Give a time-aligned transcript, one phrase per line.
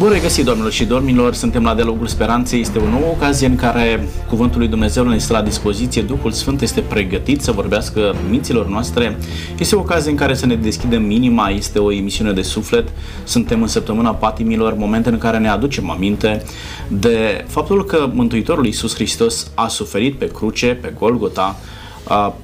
[0.00, 1.34] Bun regăsit, domnilor și domnilor!
[1.34, 2.60] Suntem la Dialogul Speranței.
[2.60, 6.02] Este o nouă ocazie în care Cuvântul lui Dumnezeu ne este la dispoziție.
[6.02, 9.18] Duhul Sfânt este pregătit să vorbească minților noastre.
[9.58, 11.48] Este o ocazie în care să ne deschidem minima.
[11.48, 12.88] Este o emisiune de suflet.
[13.24, 16.42] Suntem în săptămâna patimilor, momente în care ne aducem aminte
[16.88, 21.56] de faptul că Mântuitorul Iisus Hristos a suferit pe cruce, pe Golgota,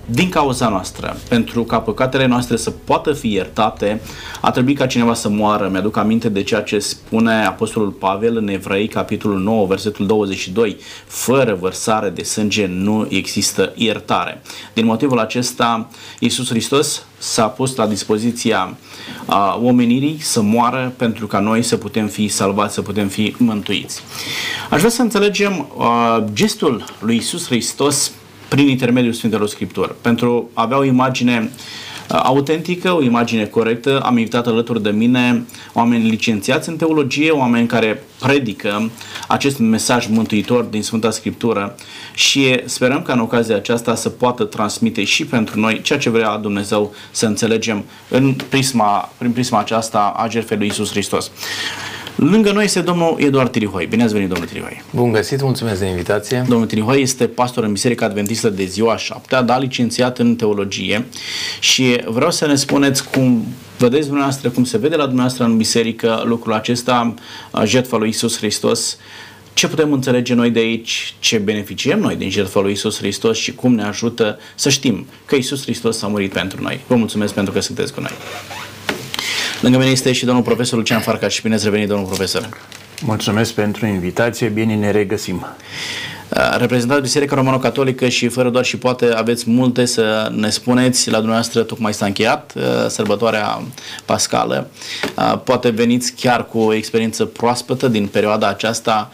[0.07, 4.00] din cauza noastră, pentru ca păcatele noastre să poată fi iertate,
[4.41, 5.68] a trebuit ca cineva să moară.
[5.68, 10.77] Mi-aduc aminte de ceea ce spune Apostolul Pavel în Evrei, capitolul 9, versetul 22.
[11.06, 14.42] Fără vărsare de sânge nu există iertare.
[14.73, 18.77] Din motivul acesta, Iisus Hristos s-a pus la dispoziția
[19.27, 24.02] a omenirii să moară pentru ca noi să putem fi salvați, să putem fi mântuiți.
[24.70, 28.10] Aș vrea să înțelegem uh, gestul lui Iisus Hristos
[28.48, 29.95] prin intermediul Sfintelor Scripturi.
[30.00, 31.50] Pentru a avea o imagine
[32.10, 37.66] uh, autentică, o imagine corectă, am invitat alături de mine oameni licențiați în teologie, oameni
[37.66, 38.90] care predică
[39.28, 41.74] acest mesaj mântuitor din Sfânta Scriptură
[42.15, 46.37] și sperăm că în ocazia aceasta să poată transmite și pentru noi ceea ce vrea
[46.37, 51.30] Dumnezeu să înțelegem în prisma, prin prisma aceasta a jertfei lui Isus Hristos.
[52.16, 53.86] Lângă noi este domnul Eduard Tirihoi.
[53.86, 54.82] Bine ați venit, domnul Tirihoi.
[54.90, 56.45] Bun găsit, mulțumesc de invitație.
[56.48, 61.06] Domnul Tirihoi este pastor în Biserica Adventistă de ziua 7, da licențiat în teologie
[61.60, 63.46] și vreau să ne spuneți cum
[63.78, 67.14] vedeți dumneavoastră, cum se vede la dumneavoastră în biserică lucrul acesta,
[67.64, 68.98] jertfa lui Isus Hristos,
[69.54, 73.54] ce putem înțelege noi de aici, ce beneficiem noi din jertfa lui Isus Hristos și
[73.54, 76.81] cum ne ajută să știm că Isus Hristos a murit pentru noi.
[76.87, 78.12] Vă mulțumesc pentru că sunteți cu noi.
[79.60, 81.41] Lângă mine este și domnul profesor Lucian Farcaș.
[81.41, 82.49] Bine ați revenit, domnul profesor.
[83.03, 85.47] Mulțumesc pentru invitație, bine ne regăsim.
[86.28, 91.10] Uh, reprezentat Biserica Romano-Catolică și fără doar și poate aveți multe să ne spuneți.
[91.10, 93.62] La dumneavoastră tocmai s-a încheiat uh, sărbătoarea
[94.05, 94.71] pascală.
[95.16, 99.10] Uh, poate veniți chiar cu o experiență proaspătă din perioada aceasta,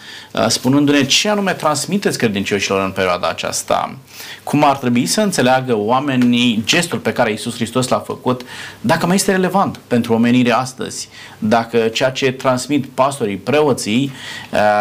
[0.49, 3.97] spunându-ne ce anume transmiteți credincioșilor în perioada aceasta.
[4.43, 8.43] Cum ar trebui să înțeleagă oamenii gestul pe care Iisus Hristos l-a făcut,
[8.81, 11.09] dacă mai este relevant pentru omenirea astăzi,
[11.45, 14.13] dacă ceea ce transmit pastorii, preoții,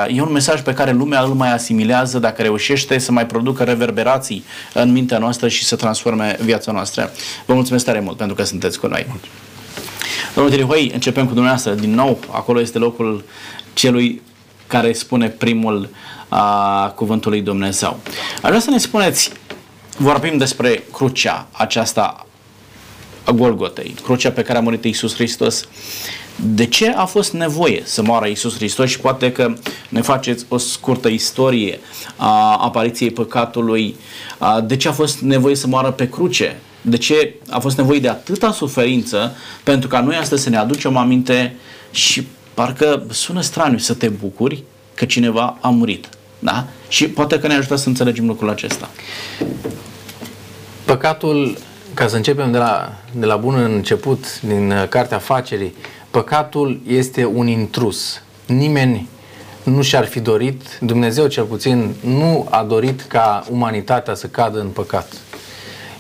[0.08, 4.44] e un mesaj pe care lumea îl mai asimilează dacă reușește să mai producă reverberații
[4.74, 7.12] în mintea noastră și să transforme viața noastră.
[7.46, 9.06] Vă mulțumesc tare mult pentru că sunteți cu noi.
[10.34, 11.74] Domnul Tirihoi, începem cu dumneavoastră.
[11.74, 13.24] Din nou, acolo este locul
[13.74, 14.22] celui
[14.68, 15.90] care spune primul
[16.28, 18.00] a, cuvântul lui Dumnezeu.
[18.42, 19.32] Aș vrea să ne spuneți,
[19.98, 22.26] vorbim despre crucea aceasta
[23.24, 25.68] a Golgotei, crucea pe care a murit Iisus Hristos.
[26.36, 29.54] De ce a fost nevoie să moară Iisus Hristos și poate că
[29.90, 31.80] ne faceți o scurtă istorie
[32.16, 33.96] a apariției păcatului,
[34.64, 38.10] de ce a fost nevoie să moară pe cruce, de ce a fost nevoie de
[38.10, 41.56] atâta suferință pentru ca noi astăzi să ne aducem aminte
[41.92, 44.64] și parcă sună straniu să te bucuri
[44.94, 46.10] că cineva a murit.
[46.40, 46.68] Da?
[46.88, 48.90] Și poate că ne ajută să înțelegem lucrul acesta.
[50.86, 51.58] Păcatul,
[51.94, 55.74] ca să începem de la, de la bun început, din Cartea Facerii,
[56.12, 58.22] Păcatul este un intrus.
[58.46, 59.10] Nimeni
[59.64, 64.68] nu și-ar fi dorit, Dumnezeu cel puțin nu a dorit ca umanitatea să cadă în
[64.68, 65.14] păcat.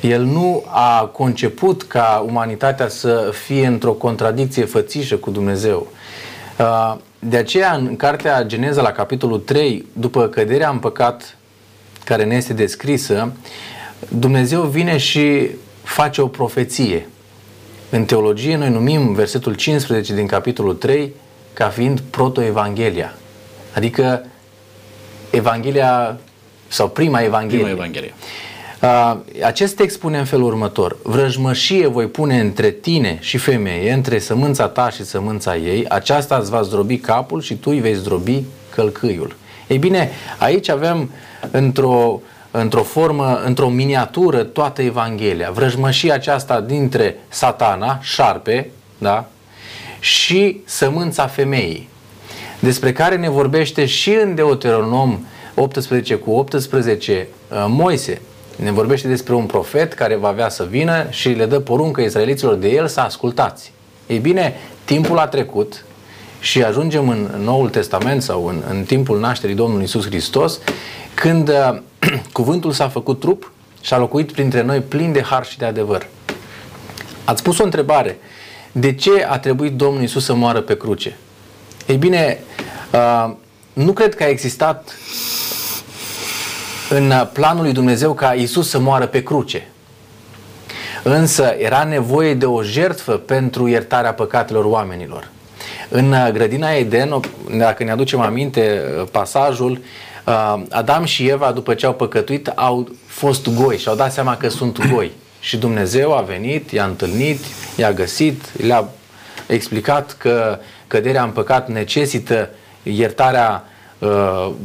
[0.02, 5.88] El nu a conceput ca umanitatea să fie într-o contradicție fățișă cu Dumnezeu.
[6.60, 11.38] Uh, de aceea, în cartea Geneza, la capitolul 3, după căderea în păcat
[12.04, 13.32] care ne este descrisă,
[14.10, 15.50] Dumnezeu vine și
[15.84, 17.10] face o profeție.
[17.94, 21.14] În teologie noi numim versetul 15 din capitolul 3
[21.54, 23.14] ca fiind protoevanghelia,
[23.76, 24.26] adică
[25.30, 26.20] Evanghelia
[26.68, 27.64] sau prima Evanghelie.
[27.64, 28.14] Prima Evanghelie.
[29.44, 34.68] Acest text spune în felul următor Vrăjmășie voi pune între tine și femeie Între sămânța
[34.68, 39.36] ta și sămânța ei Aceasta îți va zdrobi capul și tu îi vei zdrobi călcâiul
[39.68, 41.12] Ei bine, aici avem
[41.52, 45.52] într-o într-o formă, într-o miniatură toată Evanghelia.
[45.52, 49.26] Vrăjmășia aceasta dintre satana, șarpe, da?
[50.00, 51.90] și sămânța femeii,
[52.60, 55.26] despre care ne vorbește și în Deuteronom
[55.56, 58.22] 18 cu 18 uh, Moise.
[58.56, 62.56] Ne vorbește despre un profet care va avea să vină și le dă poruncă israeliților
[62.56, 63.72] de el să ascultați.
[64.08, 64.54] Ei bine,
[64.86, 65.86] timpul a trecut
[66.40, 70.60] și ajungem în Noul Testament sau în, în timpul nașterii Domnului Isus Hristos,
[71.14, 71.78] când uh,
[72.32, 76.08] cuvântul s-a făcut trup și a locuit printre noi plin de har și de adevăr.
[77.24, 78.18] Ați pus o întrebare.
[78.72, 81.18] De ce a trebuit Domnul Isus să moară pe cruce?
[81.88, 82.40] Ei bine,
[82.94, 83.34] uh,
[83.74, 84.96] nu cred că a existat
[86.90, 89.68] în planul lui Dumnezeu ca Isus să moară pe cruce.
[91.04, 95.30] Însă era nevoie de o jertfă pentru iertarea păcatelor oamenilor.
[95.90, 97.20] În uh, grădina Eden,
[97.58, 99.80] dacă ne aducem aminte uh, pasajul, uh,
[100.70, 104.50] Adam și Eva, după ce au păcătuit, au fost goi și au dat seama că
[104.50, 105.12] sunt goi.
[105.40, 107.40] Și Dumnezeu a venit, i-a întâlnit,
[107.78, 108.90] i-a găsit, le-a
[109.48, 112.50] explicat că căderea în păcat necesită
[112.84, 113.64] iertarea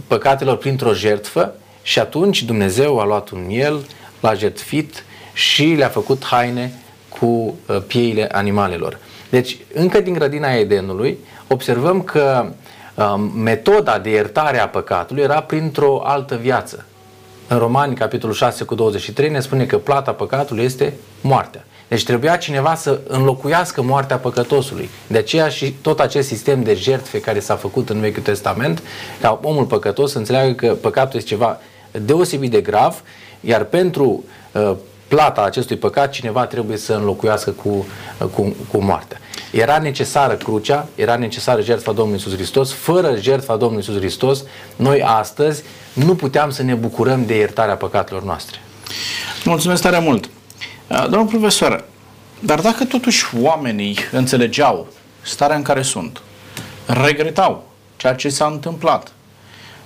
[0.07, 3.87] păcatelor printr-o jertfă și atunci Dumnezeu a luat un miel,
[4.21, 6.73] l-a jertfit și le-a făcut haine
[7.09, 7.55] cu
[7.87, 8.99] pieile animalelor.
[9.29, 11.19] Deci, încă din grădina Edenului,
[11.49, 12.55] observăm că um,
[13.35, 16.85] metoda de iertare a păcatului era printr-o altă viață.
[17.49, 21.65] În Romani, capitolul 6 cu 23, ne spune că plata păcatului este moartea.
[21.89, 24.89] Deci trebuia cineva să înlocuiască moartea păcătosului.
[25.07, 28.83] De aceea și tot acest sistem de jertfe care s-a făcut în Vechiul Testament,
[29.21, 31.59] ca omul păcătos să înțeleagă că păcatul este ceva
[31.91, 33.03] deosebit de grav,
[33.41, 34.73] iar pentru uh,
[35.09, 37.87] plata acestui păcat, cineva trebuie să înlocuiască cu,
[38.35, 39.19] cu, cu moartea.
[39.51, 42.73] Era necesară crucea, era necesară jertfa Domnului Iisus Hristos.
[42.73, 44.45] Fără jertfa Domnului Iisus Hristos,
[44.77, 45.63] noi astăzi
[45.93, 48.59] nu puteam să ne bucurăm de iertarea păcatelor noastre.
[49.45, 50.25] Mulțumesc tare mult.
[50.89, 51.85] Uh, domnul profesor,
[52.41, 54.87] dar dacă totuși oamenii înțelegeau
[55.23, 56.23] starea în care sunt,
[56.87, 59.13] regretau ceea ce s-a întâmplat,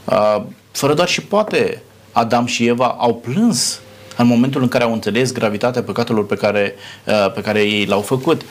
[0.05, 3.81] uh, fără doar și poate Adam și Eva au plâns
[4.21, 6.75] în momentul în care au înțeles gravitatea păcatelor pe care,
[7.05, 8.43] uh, pe care ei l-au făcut.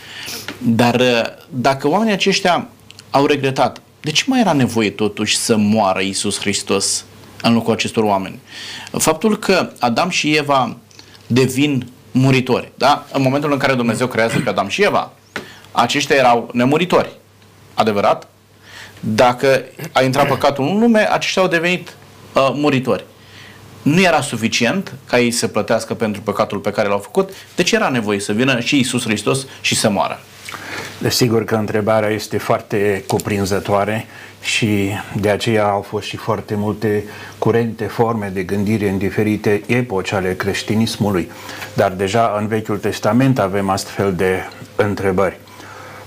[0.57, 2.68] Dar uh, dacă oamenii aceștia
[3.10, 7.06] au regretat, de ce mai era nevoie totuși să moară Isus Hristos
[7.42, 8.39] în locul acestor oameni?
[8.92, 10.77] Faptul că Adam și Eva
[11.27, 13.06] devin muritori, da?
[13.13, 15.12] În momentul în care Dumnezeu creează pe Adam și Eva,
[15.71, 17.10] aceștia erau nemuritori.
[17.74, 18.27] Adevărat?
[19.00, 21.95] Dacă a intrat păcatul în lume, aceștia au devenit
[22.33, 23.04] uh, muritori
[23.81, 27.89] nu era suficient ca ei să plătească pentru păcatul pe care l-au făcut, deci era
[27.89, 30.19] nevoie să vină și Isus Hristos și să moară.
[30.97, 34.05] Desigur că întrebarea este foarte cuprinzătoare
[34.41, 34.89] și
[35.19, 37.03] de aceea au fost și foarte multe
[37.37, 41.31] curente, forme de gândire în diferite epoci ale creștinismului.
[41.73, 44.39] Dar deja în Vechiul Testament avem astfel de
[44.75, 45.37] întrebări.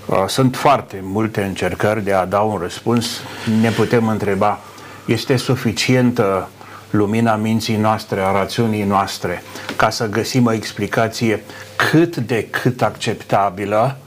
[0.05, 3.21] Uh, sunt foarte multe încercări de a da un răspuns.
[3.61, 4.59] Ne putem întreba,
[5.05, 6.49] este suficientă
[6.93, 9.43] lumina minții noastre, a rațiunii noastre,
[9.75, 11.43] ca să găsim o explicație
[11.75, 13.97] cât de cât acceptabilă,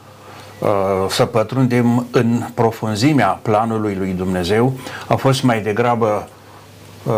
[0.58, 0.68] uh,
[1.08, 4.72] să pătrundem în profunzimea planului lui Dumnezeu,
[5.06, 6.28] a fost mai degrabă
[7.02, 7.12] uh,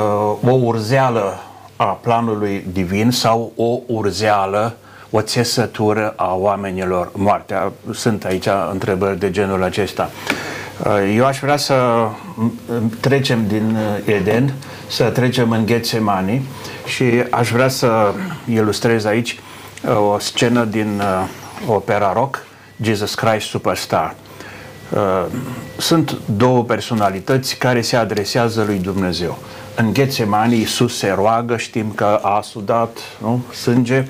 [0.45, 1.41] o urzeală
[1.77, 4.77] a planului divin sau o urzeală,
[5.11, 7.73] o țesătură a oamenilor moartea.
[7.93, 10.11] Sunt aici întrebări de genul acesta.
[10.85, 12.07] Uh, eu aș vrea să
[13.01, 14.55] trecem din Eden
[14.89, 16.43] să trecem în Ghețemani
[16.87, 18.13] și aș vrea să
[18.53, 19.41] ilustrez aici
[19.85, 21.29] uh, o scenă din uh,
[21.67, 22.47] opera rock,
[22.81, 24.15] Jesus Christ Superstar.
[24.91, 25.25] Uh,
[25.79, 29.39] sunt două personalități care se adresează lui Dumnezeu.
[29.75, 33.45] În Ghețemani Iisus se roagă, știm că a sudat nu?
[33.53, 34.07] sânge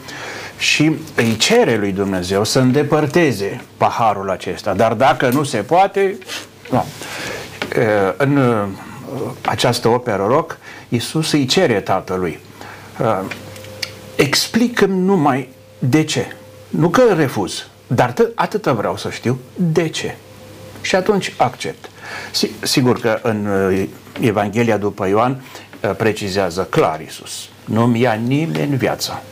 [0.58, 4.74] și îi cere lui Dumnezeu să îndepărteze paharul acesta.
[4.74, 6.18] Dar dacă nu se poate,
[6.70, 6.84] nu.
[8.16, 8.38] În
[9.46, 12.38] această operă rock, Iisus îi cere tatălui,
[13.00, 13.20] uh,
[14.16, 15.48] explică numai
[15.78, 16.26] de ce.
[16.68, 20.16] Nu că refuz, dar atât vreau să știu de ce.
[20.80, 21.90] Și atunci accept.
[22.60, 23.84] Sigur că în uh,
[24.20, 25.42] Evanghelia după Ioan
[25.80, 27.48] uh, precizează clar Iisus.
[27.64, 29.22] Nu-mi ia nimeni viața.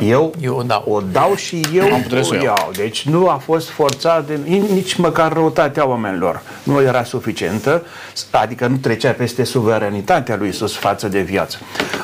[0.00, 0.84] Eu, eu o, dau.
[0.88, 2.42] o dau și eu Am o iau.
[2.42, 2.70] iau.
[2.76, 4.38] Deci nu a fost forțat de,
[4.72, 6.40] nici măcar răutatea oamenilor.
[6.62, 7.82] Nu era suficientă,
[8.30, 11.58] adică nu trecea peste suveranitatea lui Isus față de viață.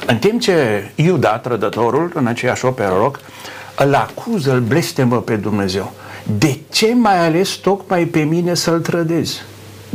[0.06, 3.20] În timp ce Iuda, trădătorul, în aceeași operă rock,
[3.78, 5.92] îl acuză, îl blestemă pe Dumnezeu.
[6.38, 9.42] De ce mai ales tocmai pe mine să-l trădezi?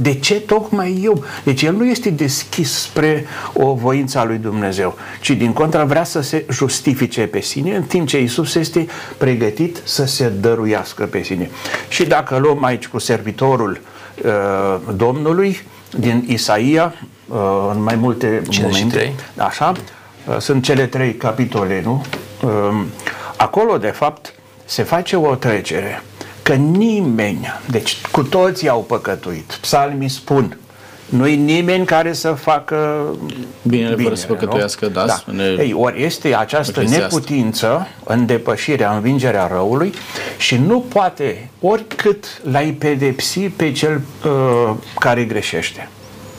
[0.02, 1.24] De ce tocmai eu?
[1.44, 6.04] Deci el nu este deschis spre o voință a lui Dumnezeu, ci din contră vrea
[6.04, 8.88] să se justifice pe sine, în timp ce Isus este
[9.18, 11.50] pregătit să se dăruiască pe sine.
[11.88, 13.82] Și dacă luăm aici cu servitorul
[14.24, 15.62] uh, Domnului
[15.98, 16.94] din Isaia,
[17.28, 17.38] uh,
[17.74, 19.04] în mai multe 53.
[19.04, 19.72] momente, așa,
[20.28, 22.06] uh, sunt cele trei capitole, nu?
[22.44, 22.82] Uh,
[23.38, 24.34] acolo, de fapt,
[24.66, 26.02] se face o trecere
[26.50, 29.58] că nimeni, deci cu toții au păcătuit.
[29.62, 30.58] Psalmii spun,
[31.10, 33.06] nu-i nimeni care să facă
[33.62, 35.06] bine, bine fără să păcătuiască, da.
[35.06, 35.44] da.
[35.44, 39.94] Ei, ori este această neputință în depășirea, învingerea răului
[40.38, 45.90] și nu poate oricât l-ai pedepsi pe cel uh, care greșește.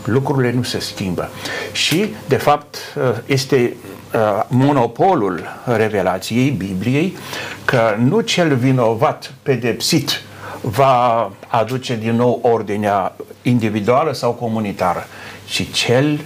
[0.04, 1.28] Lucrurile nu se schimbă.
[1.72, 3.76] Și, de fapt, uh, este
[4.14, 7.16] uh, monopolul revelației Bibliei
[7.64, 10.22] că nu cel vinovat pedepsit
[10.60, 15.06] va aduce din nou ordinea individuală sau comunitară,
[15.44, 16.20] ci cel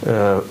[0.00, 0.42] uh,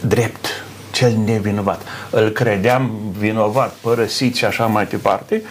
[0.00, 1.82] drept, cel nevinovat.
[2.10, 5.42] Îl credeam vinovat, părăsit și așa mai departe,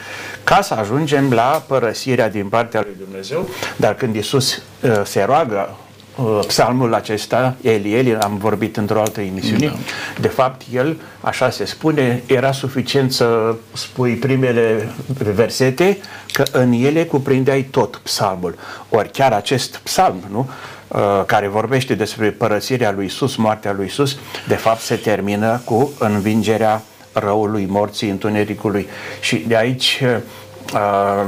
[0.43, 5.69] ca să ajungem la părăsirea din partea lui Dumnezeu, dar când Isus uh, se roagă
[5.69, 5.88] uh,
[6.47, 9.75] psalmul acesta, Eli, Eli, am vorbit într-o altă emisiune, da.
[10.19, 14.89] de fapt el, așa se spune, era suficient să spui primele
[15.33, 15.97] versete,
[16.31, 18.55] că în ele cuprindeai tot psalmul.
[18.89, 20.49] Ori chiar acest psalm, nu?
[20.87, 25.91] Uh, care vorbește despre părăsirea lui Isus, moartea lui Isus, de fapt se termină cu
[25.99, 26.81] învingerea
[27.13, 28.87] răului, morții, întunericului.
[29.19, 30.03] Și de aici
[30.73, 31.25] uh,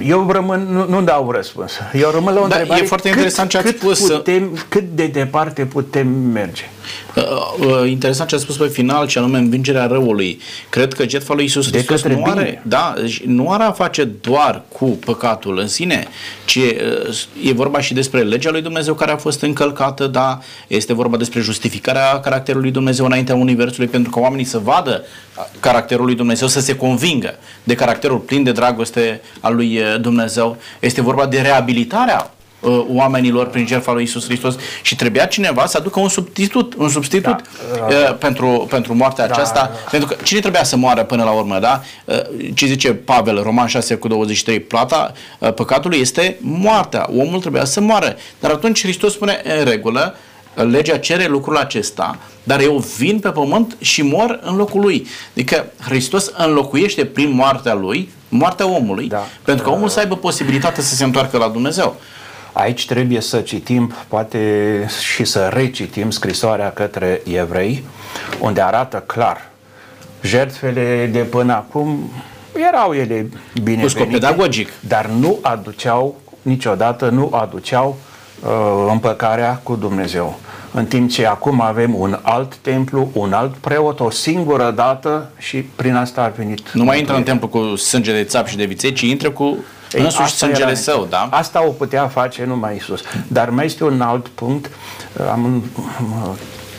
[0.00, 1.72] eu rămân, nu, nu dau răspuns.
[1.92, 2.82] Eu rămân la o da, întrebare.
[2.82, 4.10] E foarte interesant cât, ce ați cât spus.
[4.10, 6.70] Putem, cât de departe putem merge?
[7.16, 10.40] Uh, uh, interesant ce a spus pe final, ce anume învingerea răului.
[10.68, 14.62] Cred că jertfa lui Isus Hristos nu are, da, deci nu are a face doar
[14.68, 16.06] cu păcatul în sine,
[16.44, 20.92] ci uh, e vorba și despre legea lui Dumnezeu care a fost încălcată, da, este
[20.92, 25.04] vorba despre justificarea caracterului Dumnezeu înaintea Universului pentru că oamenii să vadă
[25.60, 30.56] caracterul lui Dumnezeu, să se convingă de caracterul plin de dragoste al lui Dumnezeu.
[30.80, 32.30] Este vorba de reabilitarea
[32.60, 36.88] uh, oamenilor prin jertfa lui Isus Hristos și trebuia cineva să aducă un substitut, un
[36.88, 37.36] substitut
[37.70, 37.86] da.
[37.88, 39.34] uh, pentru, pentru moartea da.
[39.34, 41.82] aceasta, pentru că cine trebuia să moară până la urmă, da?
[42.04, 42.16] Uh,
[42.54, 47.80] ce zice Pavel, Roman 6 cu 23, plata uh, păcatului este moartea, omul trebuia să
[47.80, 50.14] moară, dar atunci Hristos spune în regulă,
[50.54, 55.06] legea cere lucrul acesta, dar eu vin pe pământ și mor în locul lui.
[55.32, 59.26] Adică Hristos înlocuiește prin moartea lui moartea omului, da.
[59.44, 61.96] pentru că omul să aibă posibilitatea să se întoarcă la Dumnezeu.
[62.52, 64.38] Aici trebuie să citim, poate
[65.12, 67.84] și să recitim scrisoarea către evrei,
[68.40, 69.48] unde arată clar
[70.22, 72.10] jertfele de până acum
[72.68, 73.28] erau ele
[73.62, 74.68] bine pedagogic.
[74.80, 77.96] dar nu aduceau niciodată nu aduceau
[78.42, 80.38] uh, împăcarea cu Dumnezeu.
[80.72, 85.56] În timp ce acum avem un alt templu, un alt preot, o singură dată și
[85.56, 86.70] prin asta a venit.
[86.72, 89.56] Nu mai intră în templu cu sânge de țap și de viței, ci intră cu
[89.92, 91.28] ei, însuși sângele era, său, da?
[91.30, 93.00] Asta o putea face numai Isus.
[93.28, 94.70] Dar mai este un alt punct,
[95.30, 95.64] am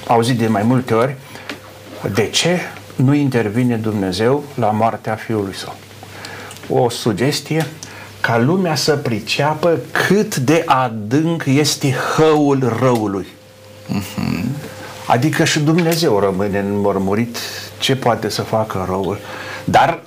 [0.07, 1.15] auzit de mai multe ori,
[2.13, 2.59] de ce
[2.95, 5.75] nu intervine Dumnezeu la moartea Fiului Său?
[6.69, 7.67] O sugestie
[8.19, 13.27] ca lumea să priceapă cât de adânc este hăul răului.
[13.89, 14.43] Uh-huh.
[15.05, 17.37] Adică și Dumnezeu rămâne înmărmurit
[17.79, 19.17] ce poate să facă răul.
[19.63, 19.99] Dar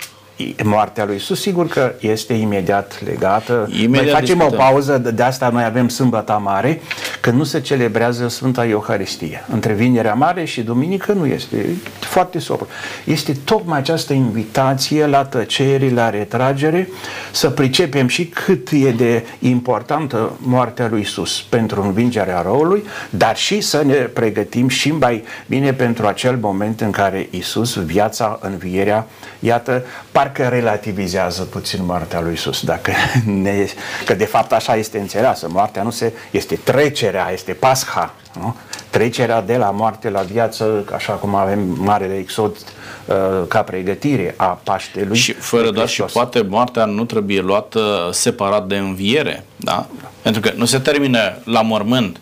[0.65, 3.69] moartea lui Isus, sigur că este imediat legată.
[3.83, 4.59] Imediat noi facem discutăm.
[4.59, 6.81] o pauză, de asta noi avem Sâmbăta Mare,
[7.21, 9.45] când nu se celebrează Sfânta Euharistie.
[9.53, 11.67] Între Vinerea Mare și Duminică nu este.
[11.99, 12.69] Foarte sobru.
[13.05, 16.89] Este tocmai această invitație la tăcere, la retragere,
[17.33, 23.61] să pricepem și cât e de importantă moartea lui Isus pentru învingerea răului, dar și
[23.61, 29.07] să ne pregătim și mai bine pentru acel moment în care Isus, viața, învierea,
[29.39, 29.85] iată,
[30.25, 32.93] parcă relativizează puțin moartea lui Isus, dacă
[33.25, 33.67] ne,
[34.05, 35.49] că de fapt așa este înțeleasă.
[35.51, 38.57] Moartea nu se, este trecerea, este pasha, nu?
[38.91, 43.17] trecerea de la moarte la viață, așa cum avem Marele Exod uh,
[43.49, 45.17] ca pregătire a Paștelui.
[45.17, 49.87] Și fără doar și poate moartea nu trebuie luată separat de înviere, da?
[50.23, 52.21] Pentru că nu se termină la mormânt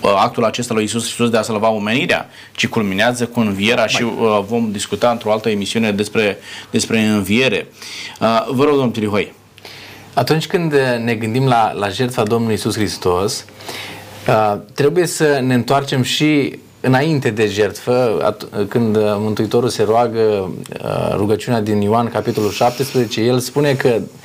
[0.00, 4.40] actul acesta lui Isus Hristos de a salva omenirea, ci culminează cu învierea și uh,
[4.46, 6.38] vom discuta într-o altă emisiune despre,
[6.70, 7.66] despre înviere.
[8.20, 9.32] Uh, vă rog, domnul Tirihoi.
[10.14, 10.72] Atunci când
[11.04, 13.44] ne gândim la, la jertfa Domnului Isus Hristos,
[14.28, 18.34] uh, trebuie să ne întoarcem și înainte de jertfă,
[18.68, 20.52] când Mântuitorul se roagă
[21.16, 24.19] rugăciunea din Ioan, capitolul 17, el spune că Uh,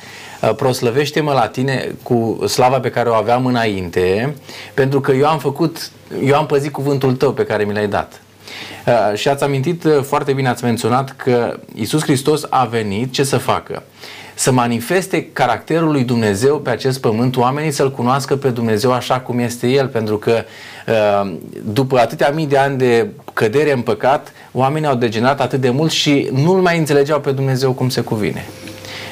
[0.56, 4.34] proslăvește-mă la tine cu slava pe care o aveam înainte,
[4.74, 5.90] pentru că eu am făcut,
[6.24, 8.20] eu am păzit cuvântul tău pe care mi l-ai dat.
[8.86, 13.24] Uh, și ați amintit uh, foarte bine, ați menționat că Isus Hristos a venit ce
[13.24, 13.82] să facă?
[14.34, 19.38] Să manifeste caracterul lui Dumnezeu pe acest pământ, oamenii să-L cunoască pe Dumnezeu așa cum
[19.38, 20.44] este El, pentru că
[21.64, 25.90] după atâtea mii de ani de cădere în păcat, oamenii au degenerat atât de mult
[25.90, 28.46] și nu-L mai înțelegeau pe Dumnezeu cum se cuvine.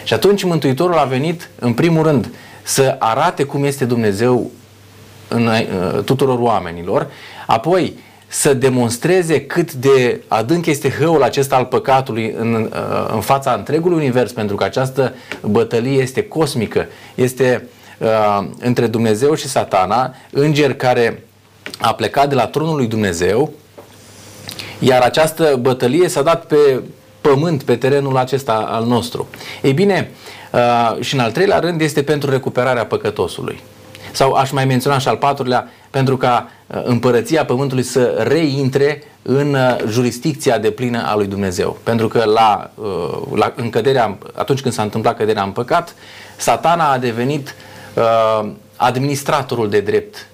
[0.04, 2.30] Și atunci Mântuitorul a venit, în primul rând,
[2.62, 4.50] să arate cum este Dumnezeu
[5.28, 7.10] în uh, tuturor oamenilor,
[7.46, 13.52] apoi să demonstreze cât de adânc este hăul acesta al păcatului în, uh, în fața
[13.52, 17.68] întregului univers, pentru că această bătălie este cosmică, este
[17.98, 21.22] uh, între Dumnezeu și satana, înger care
[21.80, 23.52] a plecat de la tronul lui Dumnezeu,
[24.78, 26.82] iar această bătălie s-a dat pe
[27.28, 29.28] pământ pe terenul acesta al nostru.
[29.62, 30.10] Ei bine,
[30.54, 33.60] Uh, și în al treilea rând este pentru recuperarea păcătosului.
[34.12, 39.54] Sau aș mai menționa și al patrulea, pentru ca uh, împărăția pământului să reintre în
[39.54, 41.78] uh, jurisdicția de plină a lui Dumnezeu.
[41.82, 45.94] Pentru că la, uh, la încăderea, atunci când s-a întâmplat căderea în păcat,
[46.36, 47.54] satana a devenit
[47.94, 50.26] uh, administratorul de drept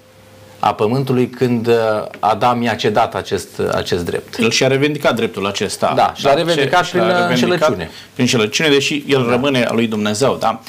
[0.63, 1.73] a pământului când uh,
[2.19, 4.39] Adam i-a cedat acest, acest drept.
[4.39, 5.93] El și-a revendicat dreptul acesta.
[5.95, 7.89] Da, și l-a revendicat prin uh, înșelăciune.
[8.13, 9.31] Prin înșelăciune, deși el da.
[9.31, 10.37] rămâne al lui Dumnezeu.
[10.39, 10.61] Da?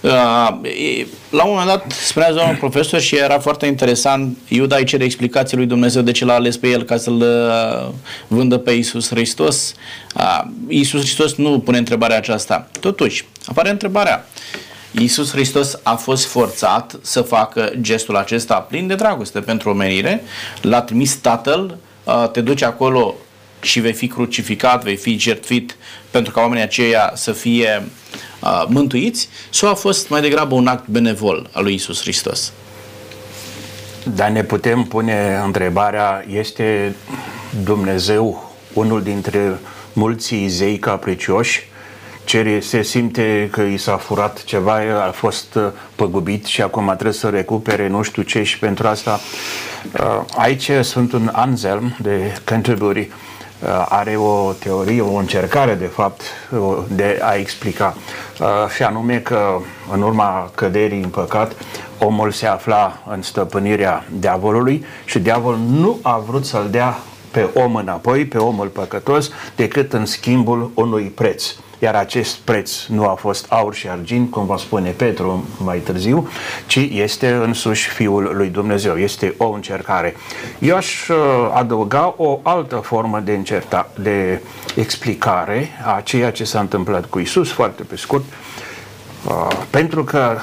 [0.00, 0.10] Uh,
[1.30, 5.56] la un moment dat spunea domnul profesor și era foarte interesant, Iuda îi cere explicații
[5.56, 7.24] lui Dumnezeu de ce l-a ales pe el ca să-l
[8.26, 9.74] vândă pe Isus Hristos.
[10.68, 12.68] Isus Hristos nu pune întrebarea aceasta.
[12.80, 14.26] Totuși, apare întrebarea.
[14.90, 20.22] Iisus Hristos a fost forțat să facă gestul acesta plin de dragoste pentru omenire,
[20.62, 21.78] l-a trimis Tatăl,
[22.32, 23.14] te duci acolo
[23.60, 25.76] și vei fi crucificat, vei fi jertfit
[26.10, 27.82] pentru ca oamenii aceia să fie
[28.42, 32.52] uh, mântuiți, sau a fost mai degrabă un act benevol al lui Isus Hristos?
[34.14, 36.94] Dar ne putem pune întrebarea, este
[37.64, 39.58] Dumnezeu unul dintre
[39.92, 41.68] mulți zei capricioși
[42.24, 47.12] cere, se simte că i s-a furat ceva, a fost uh, păgubit și acum trebuie
[47.12, 49.20] să recupere nu știu ce și pentru asta.
[50.00, 53.10] Uh, aici sunt un Anselm de Canterbury.
[53.62, 56.22] Uh, are o teorie, o încercare de fapt
[56.88, 57.96] de a explica.
[58.74, 59.60] Și anume că
[59.92, 61.52] în urma căderii în păcat
[61.98, 66.98] omul se afla în stăpânirea diavolului și diavolul nu a vrut să-l dea
[67.30, 71.44] pe om înapoi, pe omul păcătos, decât în schimbul unui preț
[71.82, 76.28] iar acest preț nu a fost aur și argint, cum va spune Petru mai târziu,
[76.66, 78.96] ci este însuși Fiul lui Dumnezeu.
[78.96, 80.16] Este o încercare.
[80.58, 81.16] Eu aș uh,
[81.54, 84.40] adăuga o altă formă de, încerta, de
[84.76, 88.24] explicare a ceea ce s-a întâmplat cu Isus, foarte pe scurt,
[89.26, 90.38] uh, pentru că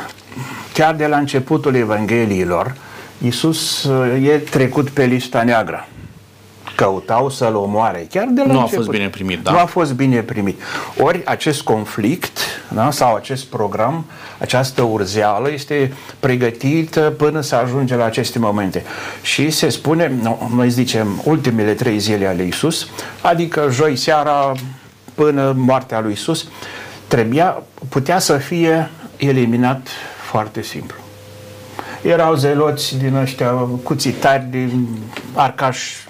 [0.74, 2.76] chiar de la începutul Evangheliilor,
[3.18, 5.88] Isus uh, e trecut pe lista neagră
[6.78, 8.08] căutau să-l omoare.
[8.10, 8.74] Chiar de la nu început.
[8.74, 9.52] a fost bine primit, da.
[9.52, 10.62] Nu a fost bine primit.
[10.98, 12.40] Ori acest conflict
[12.74, 14.06] da, sau acest program,
[14.38, 18.84] această urzeală este pregătită până să ajunge la aceste momente.
[19.22, 20.12] Și se spune,
[20.56, 22.88] noi zicem, ultimele trei zile ale Isus,
[23.22, 24.52] adică joi seara
[25.14, 26.48] până moartea lui Isus,
[27.08, 29.88] trebuia, putea să fie eliminat
[30.30, 30.98] foarte simplu.
[32.02, 33.52] Erau zeloți din ăștia
[33.84, 34.88] cuțitari, din
[35.34, 36.07] arcași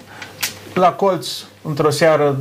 [0.78, 1.28] la colț,
[1.62, 2.36] într-o seară,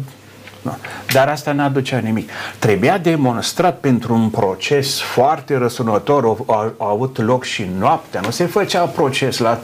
[1.14, 2.30] dar asta nu aducea nimic.
[2.60, 8.46] Trebuia demonstrat pentru un proces foarte răsunător, a, a avut loc și noaptea, nu se
[8.46, 9.60] făcea proces la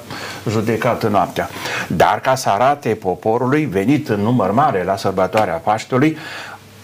[0.49, 1.49] judecată noaptea.
[1.87, 6.17] Dar ca să arate poporului venit în număr mare la sărbătoarea Paștelui,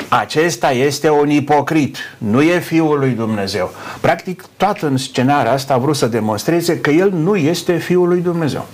[0.08, 3.72] acesta este un ipocrit, nu e Fiul lui Dumnezeu.
[4.02, 8.22] Practic, toată în scenarea asta a vrut să demonstreze că el nu este Fiul lui
[8.22, 8.66] Dumnezeu.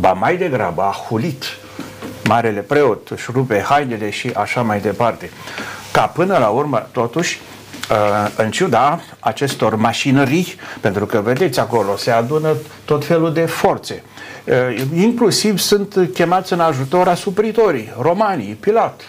[0.00, 1.44] Ba mai degrabă a hulit
[2.32, 5.30] marele preot își rupe hainele și așa mai departe.
[5.92, 7.40] Ca până la urmă, totuși,
[7.90, 14.02] uh, în ciuda acestor mașinării, pentru că vedeți acolo, se adună tot felul de forțe.
[14.44, 19.02] Uh, inclusiv sunt chemați în ajutor asupritorii, romanii, Pilat.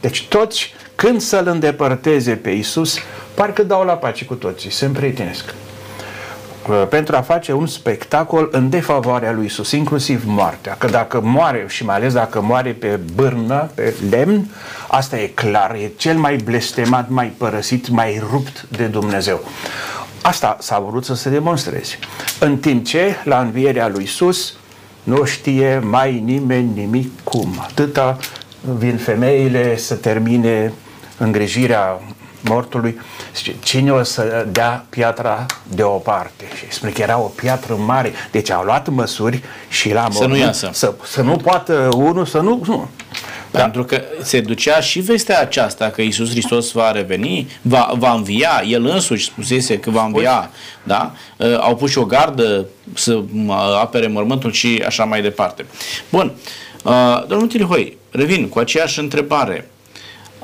[0.00, 2.98] Deci toți, când să-L îndepărteze pe Isus,
[3.34, 5.54] parcă dau la pace cu toții, se împrietenesc.
[6.68, 10.74] Uh, pentru a face un spectacol în defavoarea lui Isus, inclusiv moartea.
[10.78, 14.50] Că dacă moare, și mai ales dacă moare pe bârnă, pe lemn,
[14.88, 19.40] asta e clar, e cel mai blestemat, mai părăsit, mai rupt de Dumnezeu.
[20.22, 21.98] Asta s-a vrut să se demonstreze.
[22.40, 24.54] În timp ce, la învierea lui Isus,
[25.02, 27.54] nu știe mai nimeni nimic cum.
[27.60, 28.18] Atâta
[28.78, 30.72] vin femeile să termine
[31.18, 32.00] îngrijirea
[32.48, 33.00] mortului,
[33.34, 36.44] zice, cine o să dea piatra deoparte?
[36.58, 38.12] Și spune că era o piatră mare.
[38.30, 40.70] Deci au luat măsuri și la să nu iasă.
[40.72, 42.62] Să, să nu poată unul să nu...
[42.66, 42.88] nu.
[43.50, 43.62] Da.
[43.62, 48.62] Pentru că se ducea și vestea aceasta că Isus Hristos va reveni, va, va învia,
[48.66, 50.50] El însuși spusese că va învia,
[50.82, 51.12] da?
[51.36, 53.22] Uh, au pus și o gardă să
[53.80, 55.64] apere mormântul și așa mai departe.
[56.10, 56.32] Bun,
[56.84, 59.70] uh, domnul Tilihoi, revin cu aceeași întrebare.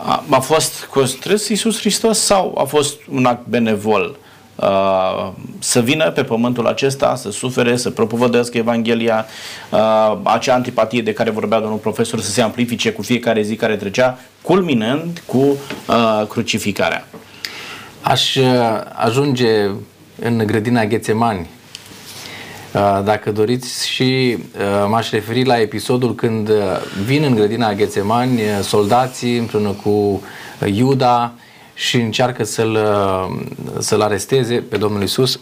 [0.04, 4.16] A, a fost constrâns Iisus Hristos sau a fost un act benevol
[4.54, 9.26] uh, să vină pe pământul acesta, să sufere, să propovădească Evanghelia,
[9.70, 13.76] uh, acea antipatie de care vorbea domnul profesor să se amplifice cu fiecare zi care
[13.76, 17.06] trecea, culminând cu uh, crucificarea.
[18.00, 18.36] Aș
[18.92, 19.70] ajunge
[20.18, 21.61] în grădina Ghețemani Uh,
[23.04, 26.56] dacă doriți și uh, m-aș referi la episodul când uh,
[27.04, 30.22] vin în grădina Ghețemani soldații împreună cu
[30.74, 31.32] Iuda
[31.74, 32.78] și încearcă să-l,
[33.78, 35.40] să-l aresteze pe Domnul Isus.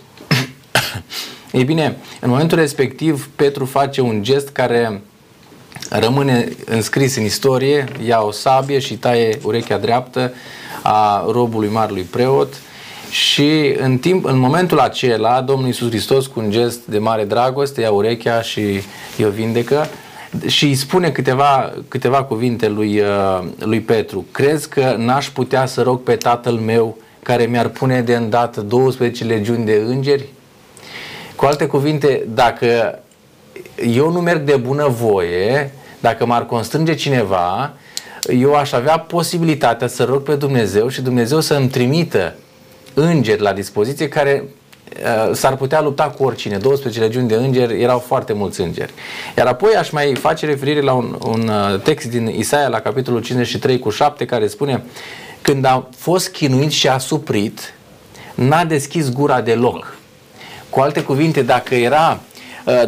[1.53, 5.03] Ei bine, în momentul respectiv, Petru face un gest care
[5.91, 10.33] rămâne înscris în istorie, ia o sabie și taie urechea dreaptă
[10.83, 12.55] a robului marului preot
[13.11, 17.81] și în, timp, în momentul acela Domnul Iisus Hristos cu un gest de mare dragoste
[17.81, 18.61] ia urechea și
[19.19, 19.87] îi o vindecă
[20.47, 24.27] și îi spune câteva, câteva cuvinte lui, uh, lui Petru.
[24.31, 29.25] Crezi că n-aș putea să rog pe tatăl meu care mi-ar pune de îndată 12
[29.25, 30.29] legiuni de îngeri?
[31.37, 32.99] Cu alte cuvinte, dacă
[33.87, 37.73] eu nu merg de bună voie, dacă m-ar constrânge cineva,
[38.29, 42.35] eu aș avea posibilitatea să rog pe Dumnezeu și Dumnezeu să îmi trimită
[43.01, 46.57] îngeri la dispoziție care uh, s-ar putea lupta cu oricine.
[46.57, 48.93] 12 legiuni de îngeri, erau foarte mulți îngeri.
[49.37, 53.23] Iar apoi aș mai face referire la un, un uh, text din Isaia la capitolul
[53.23, 54.85] 53 cu 7 care spune
[55.43, 57.75] când a fost chinuit și a suprit,
[58.35, 59.97] n-a deschis gura deloc.
[60.71, 62.30] Cu alte cuvinte, dacă era Uh,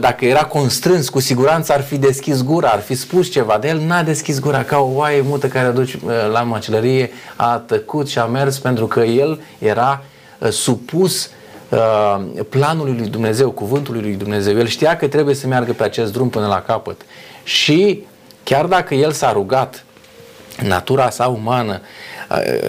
[0.00, 3.80] dacă era constrâns, cu siguranță ar fi deschis gura, ar fi spus ceva de el,
[3.80, 8.18] n-a deschis gura ca o oaie mută care aduce uh, la măcelărie, a tăcut și
[8.18, 10.02] a mers pentru că el era
[10.38, 11.30] uh, supus
[12.48, 14.58] planului lui Dumnezeu, cuvântului lui Dumnezeu.
[14.58, 17.00] El știa că trebuie să meargă pe acest drum până la capăt.
[17.42, 18.04] Și
[18.42, 19.84] chiar dacă el s-a rugat,
[20.62, 21.80] natura sa umană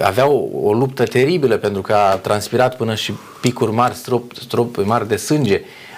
[0.03, 4.83] avea o, o luptă teribilă pentru că a transpirat până și picuri mari, strop, strop
[4.85, 5.92] mari de sânge, Uh,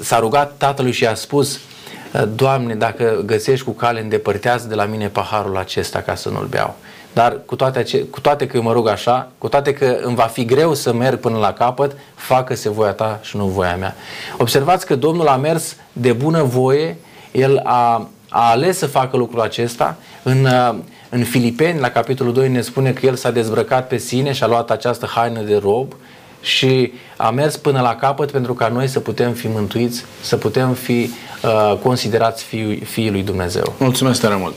[0.00, 4.84] s-a rugat tatălui și a spus uh, Doamne, dacă găsești cu cale, îndepărtează de la
[4.84, 6.76] mine paharul acesta ca să nu-l beau.
[7.12, 10.14] Dar cu toate, ace- cu toate că eu mă rog așa, cu toate că îmi
[10.14, 13.94] va fi greu să merg până la capăt, facă-se voia ta și nu voia mea.
[14.38, 16.96] Observați că Domnul a mers de bună voie,
[17.32, 19.96] El a, a ales să facă lucrul acesta.
[20.22, 20.74] În, uh,
[21.08, 24.46] în Filipeni, la capitolul 2, ne spune că El s-a dezbrăcat pe sine și a
[24.46, 25.94] luat această haină de rob
[26.42, 30.74] și a mers până la capăt pentru ca noi să putem fi mântuiți, să putem
[30.74, 31.10] fi
[31.42, 33.74] uh, considerați fiii, fiii lui Dumnezeu.
[33.78, 34.54] Mulțumesc tare mult!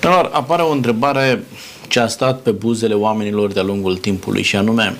[0.00, 1.44] Doar apare o întrebare
[1.88, 4.96] ce a stat pe buzele oamenilor de-a lungul timpului și anume,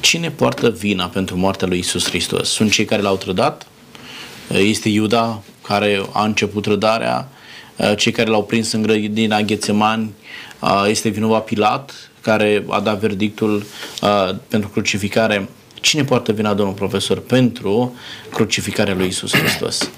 [0.00, 2.48] cine poartă vina pentru moartea lui Isus Hristos?
[2.48, 3.66] Sunt cei care l-au trădat?
[4.48, 7.28] Este Iuda care a început trădarea?
[7.96, 10.12] Cei care l-au prins în grădina Ghețemani?
[10.86, 12.09] Este vinovat Pilat?
[12.20, 13.64] Care a dat verdictul
[14.02, 15.48] uh, pentru crucificare.
[15.74, 17.94] Cine poartă vina, domnul profesor, pentru
[18.30, 19.90] crucificarea lui Isus Hristos?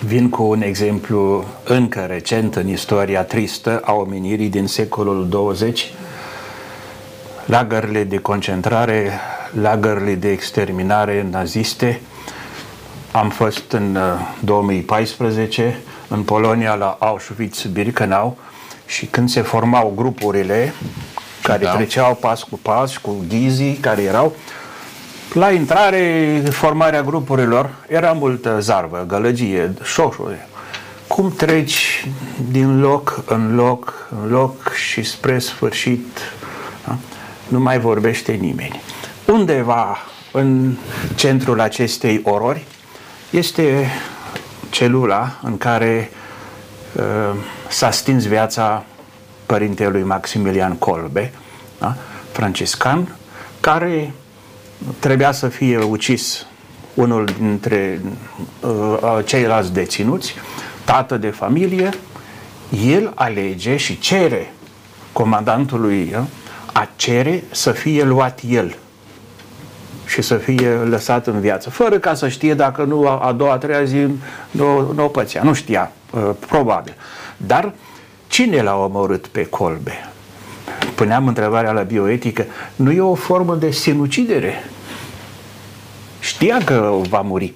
[0.00, 5.92] Vin cu un exemplu încă recent în istoria tristă a omenirii din secolul 20,
[7.46, 9.10] lagările de concentrare,
[9.60, 12.00] lagările de exterminare naziste.
[13.12, 13.98] Am fost în
[14.40, 18.36] 2014 uh, în Polonia la Auschwitz-Birkenau
[18.86, 20.72] și când se formau grupurile
[21.42, 21.74] care da.
[21.74, 24.36] treceau pas cu pas, cu ghizii care erau,
[25.32, 30.46] la intrare, formarea grupurilor, era multă zarvă, gălăgie, șoșuri.
[31.06, 32.08] Cum treci
[32.50, 36.18] din loc în loc, în loc și spre sfârșit,
[36.86, 36.96] da?
[37.48, 38.80] nu mai vorbește nimeni.
[39.26, 39.98] Undeva
[40.32, 40.76] în
[41.14, 42.64] centrul acestei orori
[43.30, 43.90] este
[44.70, 46.23] celula în care uh,
[47.68, 48.84] s-a stins viața
[49.46, 51.32] părintelui Maximilian Kolbe,
[51.78, 51.94] da?
[52.32, 53.16] franciscan,
[53.60, 54.12] care
[54.98, 56.46] trebuia să fie ucis
[56.94, 58.00] unul dintre
[58.60, 60.34] uh, ceilalți deținuți,
[60.84, 61.90] tată de familie,
[62.86, 64.52] el alege și cere
[65.12, 66.22] comandantului uh,
[66.72, 68.76] a cere să fie luat el
[70.06, 73.52] și să fie lăsat în viață, fără ca să știe dacă nu a, a doua,
[73.52, 74.06] a treia zi
[74.50, 76.94] nu, nu o pățea, nu știa, uh, probabil.
[77.36, 77.72] Dar
[78.26, 79.92] cine l-a omorât pe colbe?
[80.94, 82.44] Puneam întrebarea la bioetică,
[82.76, 84.64] nu e o formă de sinucidere?
[86.20, 87.54] Știa că va muri.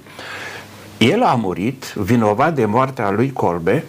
[0.98, 3.84] El a murit, vinovat de moartea lui Colbe,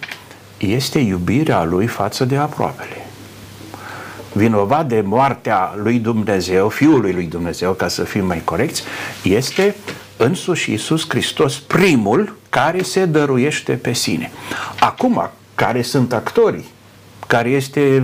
[0.58, 3.09] este iubirea lui față de aproapele.
[4.32, 8.84] Vinovat de moartea lui Dumnezeu, Fiului lui Dumnezeu, ca să fim mai corecți,
[9.24, 9.76] este
[10.18, 14.32] însuși Iisus Hristos, primul care se dăruiește pe sine.
[14.80, 16.66] Acum, care sunt actorii,
[17.28, 18.04] care este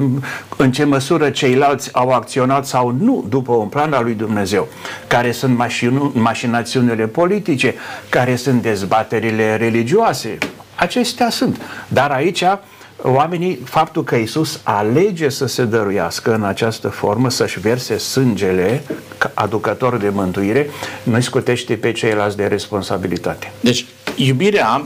[0.58, 4.68] în ce măsură ceilalți au acționat sau nu după un plan al lui Dumnezeu,
[5.08, 7.76] care sunt mașinu- mașinațiunile politice,
[8.10, 10.38] care sunt dezbaterile religioase.
[10.76, 11.62] Acestea sunt.
[11.88, 12.44] Dar aici
[13.02, 18.84] oamenii, faptul că Isus alege să se dăruiască în această formă, să-și verse sângele
[19.34, 20.70] aducător de mântuire,
[21.04, 23.52] nu scutește pe ceilalți de responsabilitate.
[23.60, 24.86] Deci, iubirea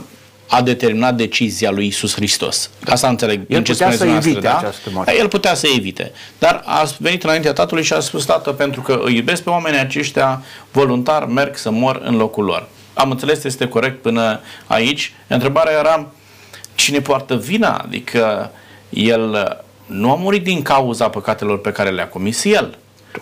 [0.50, 2.70] a determinat decizia lui Isus Hristos.
[2.84, 3.40] Asta înțeleg.
[3.48, 4.58] El ce putea să evite da?
[4.58, 5.16] această moarte.
[5.18, 6.12] El putea să evite.
[6.38, 9.78] Dar a venit înaintea tatălui și a spus, tată, pentru că îi iubesc pe oamenii
[9.78, 10.42] aceștia,
[10.72, 12.68] voluntar merg să mor în locul lor.
[12.94, 15.12] Am înțeles, este corect până aici.
[15.26, 16.06] Întrebarea era,
[16.80, 17.76] cine poartă vina?
[17.76, 18.50] Adică
[18.88, 22.78] el nu a murit din cauza păcatelor pe care le-a comis el.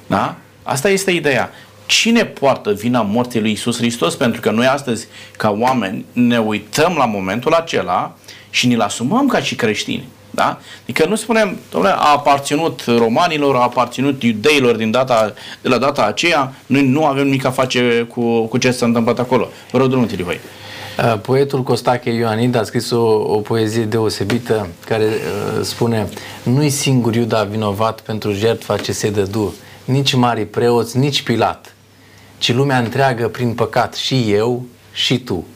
[0.06, 0.34] Da?
[0.62, 1.50] Asta este ideea.
[1.86, 4.14] Cine poartă vina morții lui Isus Hristos?
[4.14, 8.16] Pentru că noi astăzi, ca oameni, ne uităm la momentul acela
[8.50, 10.08] și ne-l asumăm ca și creștini.
[10.30, 10.58] Da?
[10.82, 16.04] Adică nu spunem, domnule, a aparținut romanilor, a aparținut iudeilor din data, de la data
[16.04, 19.48] aceea, noi nu avem nimic a face cu, cu ce s-a întâmplat acolo.
[19.70, 20.40] Vă rog, drumul, Tilihoi.
[21.04, 26.08] Uh, poetul Costache Ioanid a scris o, o poezie deosebită care uh, spune
[26.42, 31.74] Nu-i singur Iuda vinovat pentru jertfa ce se dădu, nici mari preoți, nici Pilat,
[32.38, 35.46] ci lumea întreagă prin păcat, și eu și tu.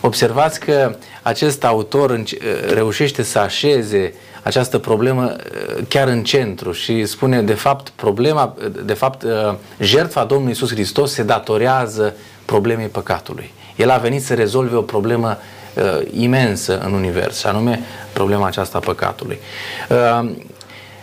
[0.00, 2.24] Observați că acest autor uh,
[2.72, 8.92] reușește să așeze această problemă uh, chiar în centru și spune de fapt problema, de
[8.92, 13.52] fapt uh, jertfa Domnului Isus Hristos se datorează problemei păcatului.
[13.76, 15.38] El a venit să rezolve o problemă
[15.74, 17.80] uh, imensă în univers, anume
[18.12, 19.38] problema aceasta a păcatului.
[19.90, 20.30] Uh,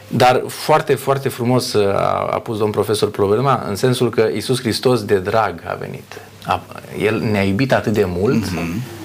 [0.08, 5.04] dar foarte, foarte frumos a, a pus domn profesor problema în sensul că Isus Hristos
[5.04, 6.21] de drag a venit.
[6.45, 6.62] A,
[6.99, 8.99] el ne-a iubit atât de mult, mm-hmm.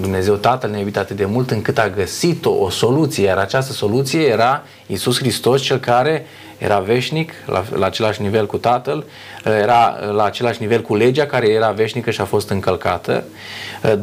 [0.00, 3.72] Dumnezeu Tatăl ne-a iubit atât de mult încât a găsit o, o soluție, iar această
[3.72, 6.26] soluție era Isus Hristos, cel care
[6.58, 9.04] era veșnic, la, la același nivel cu Tatăl,
[9.44, 13.24] era la același nivel cu legea care era veșnică și a fost încălcată.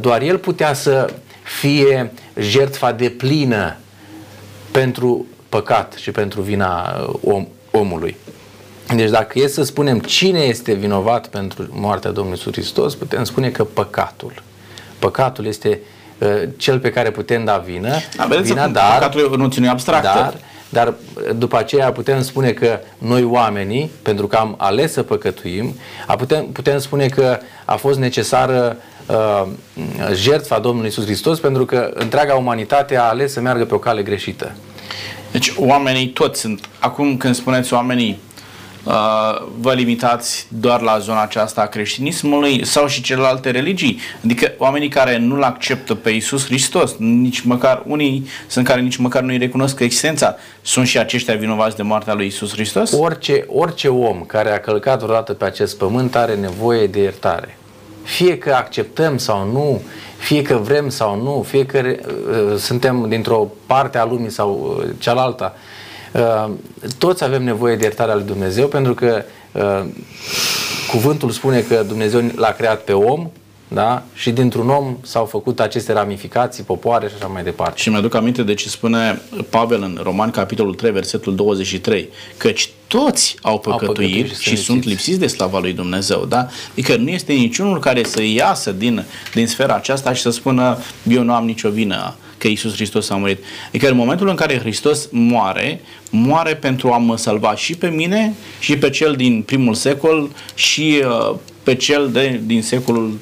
[0.00, 1.10] Doar El putea să
[1.42, 3.76] fie jertfa de plină
[4.70, 8.16] pentru păcat și pentru vina uh, om, omului.
[8.96, 13.50] Deci dacă e să spunem cine este vinovat pentru moartea Domnului Iisus Hristos, putem spune
[13.50, 14.42] că păcatul.
[14.98, 15.80] Păcatul este
[16.18, 17.94] uh, cel pe care putem da vină.
[18.16, 20.08] Da, vina, dar, păcatul e o noțiune abstractă.
[20.14, 20.34] Dar,
[20.72, 20.94] dar uh,
[21.36, 25.74] după aceea putem spune că noi oamenii, pentru că am ales să păcătuim,
[26.18, 29.44] putem, putem spune că a fost necesară uh,
[30.14, 34.02] jertfa Domnului Iisus Hristos pentru că întreaga umanitate a ales să meargă pe o cale
[34.02, 34.52] greșită.
[35.32, 38.31] Deci oamenii toți sunt, acum când spuneți oamenii, uh,
[39.60, 43.98] vă limitați doar la zona aceasta a creștinismului sau și celelalte religii.
[44.24, 49.22] Adică oamenii care nu-L acceptă pe Isus Hristos, nici măcar, unii sunt care nici măcar
[49.22, 52.92] nu-i recunosc existența, sunt și aceștia vinovați de moartea lui Isus Hristos?
[52.92, 57.56] Orice, orice om care a călcat vreodată pe acest pământ are nevoie de iertare.
[58.02, 59.82] Fie că acceptăm sau nu,
[60.18, 64.90] fie că vrem sau nu, fie că uh, suntem dintr-o parte a lumii sau uh,
[64.98, 65.60] cealaltă, uh,
[66.98, 69.84] toți avem nevoie de iertarea lui Dumnezeu pentru că uh,
[70.90, 73.30] cuvântul spune că Dumnezeu l-a creat pe om
[73.68, 74.02] da?
[74.14, 77.80] și dintr-un om s-au făcut aceste ramificații, popoare și așa mai departe.
[77.80, 83.36] Și mi-aduc aminte de ce spune Pavel în Roman, capitolul 3, versetul 23, căci toți
[83.42, 86.24] au păcătuit, au păcătuit și, și sunt lipsiți de slava lui Dumnezeu.
[86.24, 86.46] Da?
[86.70, 91.22] Adică nu este niciunul care să iasă din, din sfera aceasta și să spună eu
[91.22, 93.38] nu am nicio vină că Isus Hristos a murit.
[93.68, 98.34] Adică în momentul în care Hristos moare, moare pentru a mă salva și pe mine
[98.58, 103.18] și pe cel din primul secol și uh, pe cel de, din secolul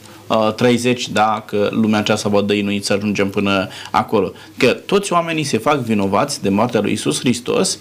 [0.57, 4.33] 30, uh, da, că lumea aceasta va dăinuit să ajungem până acolo.
[4.57, 7.79] Că toți oamenii se fac vinovați de moartea lui Isus Hristos,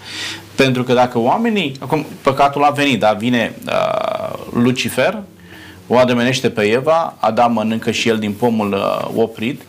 [0.55, 5.21] pentru că dacă oamenii, acum păcatul a venit, da, vine uh, Lucifer,
[5.87, 9.61] o ademenește pe Eva, Adam mănâncă și el din pomul uh, oprit,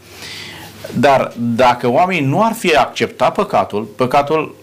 [0.98, 4.55] dar dacă oamenii nu ar fi acceptat păcatul, păcatul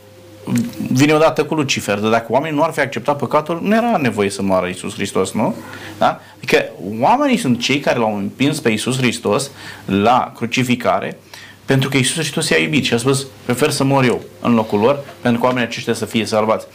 [0.91, 4.29] vine odată cu Lucifer, dar dacă oamenii nu ar fi acceptat păcatul, nu era nevoie
[4.29, 5.55] să moară Isus Hristos, nu?
[5.97, 6.19] Da?
[6.37, 6.65] Adică
[6.99, 9.51] oamenii sunt cei care l-au împins pe Isus Hristos
[9.85, 11.17] la crucificare
[11.65, 14.79] pentru că Isus Hristos i-a iubit și a spus, prefer să mor eu în locul
[14.79, 16.65] lor pentru că oamenii aceștia să fie salvați.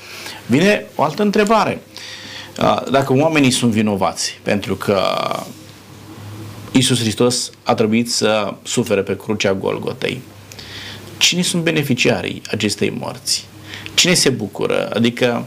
[0.46, 1.80] Vine o altă întrebare.
[2.90, 5.02] Dacă oamenii sunt vinovați pentru că
[6.72, 10.22] Isus Hristos a trebuit să sufere pe crucea Golgotei,
[11.18, 13.46] cine sunt beneficiarii acestei morți?
[13.94, 14.90] Cine se bucură?
[14.94, 15.44] Adică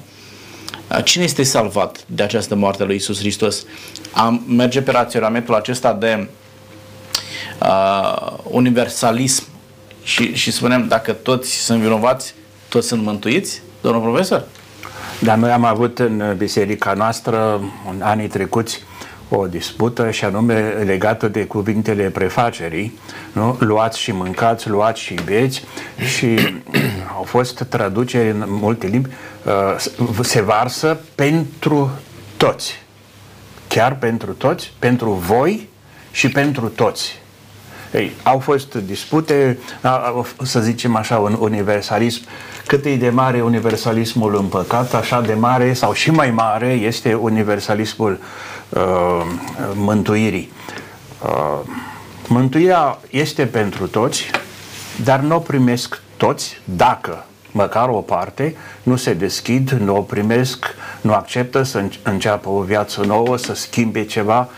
[1.03, 3.65] cine este salvat de această moarte a lui Isus Hristos?
[4.11, 6.27] Am merge pe raționamentul acesta de
[7.61, 9.43] uh, universalism
[10.03, 12.33] și, și spunem dacă toți sunt vinovați,
[12.69, 14.45] toți sunt mântuiți, domnul profesor?
[15.19, 18.81] Dar noi am avut în biserica noastră în anii trecuți
[19.29, 22.99] o dispută și anume legată de cuvintele prefacerii,
[23.31, 23.57] nu?
[23.59, 25.63] luați și mâncați, luați și beți
[26.15, 26.39] și
[27.17, 29.09] au fost traduceri în multe limbi,
[29.43, 31.91] uh, se varsă pentru
[32.38, 32.83] toți.
[33.67, 35.69] Chiar pentru toți, pentru voi
[36.11, 37.23] și pentru toți.
[37.93, 39.57] Ei, au fost dispute,
[40.43, 42.21] să zicem așa, un universalism.
[42.67, 47.13] Cât e de mare universalismul în păcat, așa de mare sau și mai mare este
[47.13, 48.17] universalismul uh,
[49.73, 50.51] mântuirii.
[51.23, 51.60] Uh,
[52.28, 54.30] mântuirea este pentru toți,
[55.04, 60.65] dar nu o primesc toți dacă măcar o parte, nu se deschid, nu o primesc,
[61.01, 64.49] nu acceptă să înceapă o viață nouă, să schimbe ceva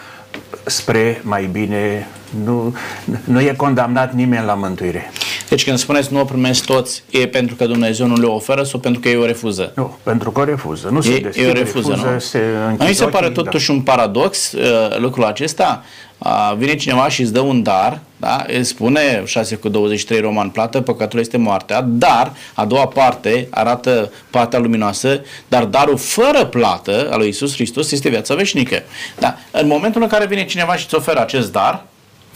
[0.65, 2.07] spre mai bine.
[2.43, 2.75] Nu,
[3.23, 5.11] nu e condamnat nimeni la mântuire.
[5.49, 8.79] Deci când spuneți nu o primesc toți, e pentru că Dumnezeu nu le oferă sau
[8.79, 9.71] pentru că ei o refuză?
[9.75, 10.89] Nu, pentru că o refuză.
[10.91, 12.19] Nu se ei, deschide, ei o refuză, refuză nu?
[12.19, 12.39] Se
[12.87, 13.33] Mi se pare da.
[13.33, 13.73] totuși da.
[13.73, 15.83] un paradox uh, lucrul acesta.
[16.17, 18.45] Uh, vine cineva și îți dă un dar, da?
[18.47, 24.11] îi spune 6 cu 23 roman plată, păcatul este moartea, dar a doua parte arată
[24.29, 28.83] partea luminoasă, dar darul fără plată al lui Isus Hristos este viața veșnică.
[29.19, 29.37] Da?
[29.51, 31.85] În momentul în care vine cineva și îți oferă acest dar,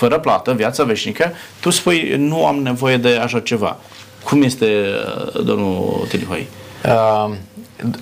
[0.02, 3.78] fără plată, viața veșnică, tu spui, nu am nevoie de așa ceva.
[4.24, 6.48] Cum este uh, domnul Tilihoi?
[6.86, 7.36] Uh,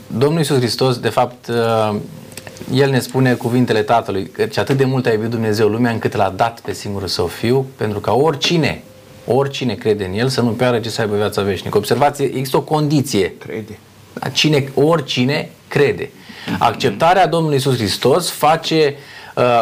[0.07, 1.95] domnul Iisus Hristos, de fapt, uh,
[2.73, 6.33] el ne spune cuvintele Tatălui, că atât de mult a iubit Dumnezeu lumea încât l-a
[6.35, 8.83] dat pe singurul său fiu, pentru ca oricine,
[9.25, 11.77] oricine crede în el să nu piară, ce să aibă viața veșnică.
[11.77, 13.33] Observați, există o condiție.
[13.37, 13.79] Crede.
[14.33, 16.09] Cine, oricine crede.
[16.59, 19.18] Acceptarea Domnului Iisus Hristos face uh,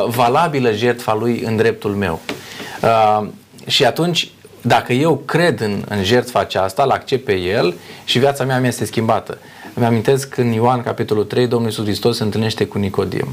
[0.07, 2.19] valabilă jertfa lui în dreptul meu.
[2.81, 3.27] Uh,
[3.65, 8.43] și atunci, dacă eu cred în, în jertfa aceasta, l accept pe el și viața
[8.43, 9.37] mea mi este schimbată.
[9.73, 13.27] Îmi amintesc în Ioan capitolul 3, Domnul Iisus Hristos se întâlnește cu Nicodim.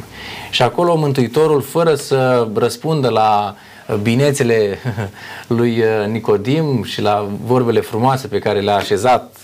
[0.51, 3.55] Și acolo Mântuitorul, fără să răspundă la
[4.03, 4.79] binețele
[5.47, 9.44] lui uh, Nicodim și la vorbele frumoase pe care le-a așezat uh,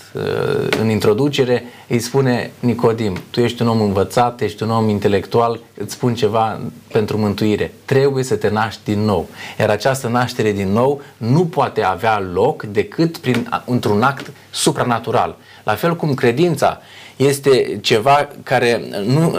[0.79, 5.93] în introducere, îi spune Nicodim, tu ești un om învățat, ești un om intelectual, îți
[5.93, 6.59] spun ceva
[6.91, 7.73] pentru mântuire.
[7.85, 9.27] Trebuie să te naști din nou.
[9.59, 15.37] Iar această naștere din nou nu poate avea loc decât prin, într-un act supranatural.
[15.63, 16.81] La fel cum credința
[17.15, 19.35] este ceva care nu,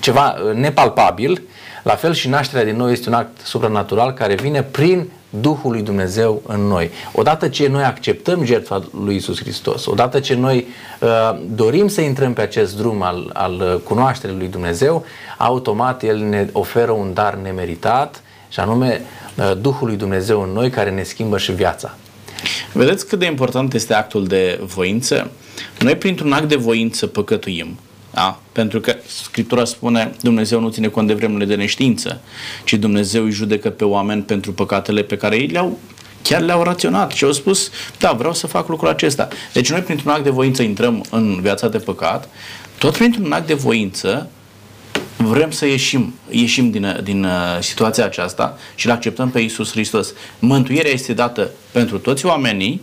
[0.00, 1.42] ceva nepalpabil,
[1.88, 5.82] la fel și nașterea din nou este un act supranatural care vine prin Duhul lui
[5.82, 6.90] Dumnezeu în noi.
[7.12, 10.66] Odată ce noi acceptăm jertfa lui Isus Hristos, odată ce noi
[11.00, 11.08] uh,
[11.54, 15.04] dorim să intrăm pe acest drum al, al cunoașterii lui Dumnezeu,
[15.38, 19.02] automat El ne oferă un dar nemeritat și anume
[19.34, 21.94] uh, Duhul lui Dumnezeu în noi care ne schimbă și viața.
[22.72, 25.30] Vedeți cât de important este actul de voință?
[25.78, 27.78] Noi printr-un act de voință păcătuim.
[28.18, 28.40] Da?
[28.52, 32.20] Pentru că Scriptura spune Dumnezeu nu ține cont de vremurile de neștiință,
[32.64, 35.78] ci Dumnezeu îi judecă pe oameni pentru păcatele pe care ei le-au
[36.22, 39.28] chiar le-au raționat și au spus, da, vreau să fac lucrul acesta.
[39.52, 42.28] Deci noi printr-un act de voință intrăm în viața de păcat,
[42.78, 44.30] tot printr-un act de voință
[45.18, 50.12] vrem să ieșim, ieșim din, din uh, situația aceasta și îl acceptăm pe Iisus Hristos.
[50.38, 52.80] Mântuirea este dată pentru toți oamenii,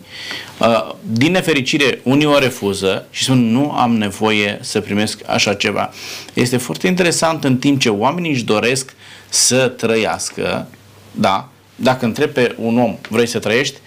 [0.60, 5.94] uh, din nefericire unii o refuză și spun nu am nevoie să primesc așa ceva.
[6.34, 8.94] Este foarte interesant în timp ce oamenii își doresc
[9.30, 10.68] să trăiască,
[11.12, 13.78] da, dacă întreb pe un om, vrei să trăiești?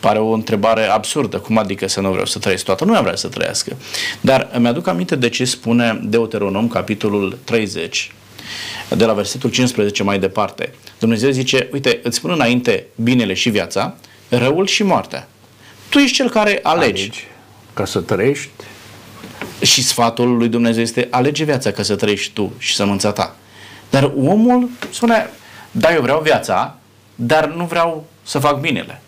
[0.00, 1.38] Pare o întrebare absurdă.
[1.38, 2.64] Cum adică să nu vreau să trăiesc?
[2.64, 3.76] Toată lumea vrea să trăiască.
[4.20, 8.12] Dar îmi aduc aminte de ce spune Deuteronom, capitolul 30,
[8.96, 10.74] de la versetul 15 mai departe.
[10.98, 13.94] Dumnezeu zice, uite, îți spun înainte binele și viața,
[14.28, 15.28] răul și moartea.
[15.88, 17.02] Tu ești cel care alegi.
[17.02, 17.26] alegi
[17.74, 18.48] ca să trăiești.
[19.62, 23.36] Și sfatul lui Dumnezeu este alege viața ca să trăiești tu și sămânța ta.
[23.90, 25.30] Dar omul spune,
[25.70, 26.76] da, eu vreau viața,
[27.14, 29.00] dar nu vreau să fac binele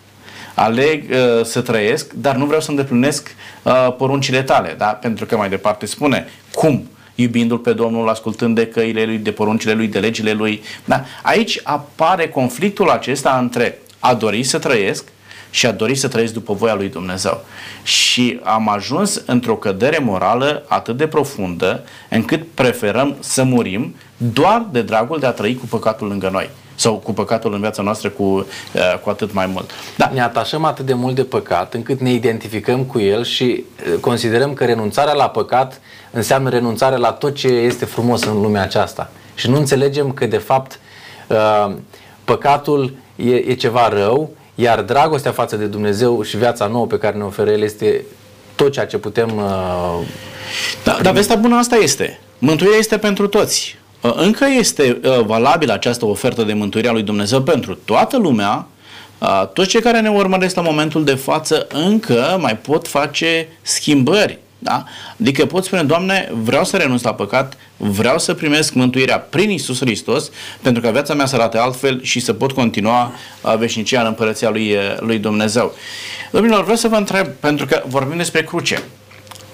[0.55, 4.87] aleg uh, să trăiesc, dar nu vreau să îndeplinesc uh, poruncile tale, da?
[4.87, 9.73] pentru că mai departe spune cum iubindu-L pe Domnul, ascultând de căile Lui, de poruncile
[9.73, 10.63] Lui, de legile Lui.
[10.85, 11.05] Da?
[11.23, 15.05] Aici apare conflictul acesta între a dori să trăiesc
[15.51, 17.45] și a dori să trăiesc după voia lui Dumnezeu.
[17.83, 24.83] Și am ajuns într-o cădere morală atât de profundă încât preferăm să murim doar de
[24.83, 28.23] dragul de a trăi cu păcatul lângă noi sau cu păcatul în viața noastră cu,
[28.23, 29.71] uh, cu atât mai mult.
[29.97, 30.11] Da.
[30.15, 34.55] Ne atașăm atât de mult de păcat încât ne identificăm cu el și uh, considerăm
[34.55, 39.11] că renunțarea la păcat înseamnă renunțarea la tot ce este frumos în lumea aceasta.
[39.35, 40.79] Și nu înțelegem că de fapt
[41.29, 41.75] uh,
[42.25, 47.17] păcatul e, e ceva rău, iar dragostea față de Dumnezeu și viața nouă pe care
[47.17, 48.05] ne oferă El este
[48.55, 49.41] tot ceea ce putem
[50.85, 52.21] da, dar vestea bună asta este.
[52.39, 53.79] Mântuirea este pentru toți.
[54.01, 58.67] Uh, încă este uh, valabilă această ofertă de mântuire a lui Dumnezeu pentru toată lumea,
[59.19, 64.39] uh, toți cei care ne urmăresc la momentul de față încă mai pot face schimbări
[64.59, 64.85] Da?
[65.21, 69.81] Adică pot spune, Doamne, vreau să renunț la păcat, vreau să primesc mântuirea prin Isus
[69.81, 70.31] Hristos,
[70.63, 73.13] pentru că viața mea să arate altfel și să pot continua
[73.59, 75.75] veșnicia în împărăția lui, lui Dumnezeu.
[76.31, 78.83] Domnilor, vreau să vă întreb, pentru că vorbim despre cruce.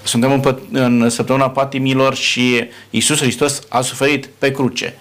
[0.06, 4.94] Suntem în, în săptămâna patimilor și Isus Hristos a suferit pe cruce.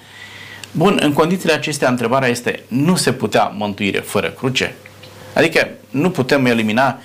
[0.72, 4.76] Bun, în condițiile acestea, întrebarea este, nu se putea mântuire fără cruce?
[5.34, 6.99] Adică nu putem elimina,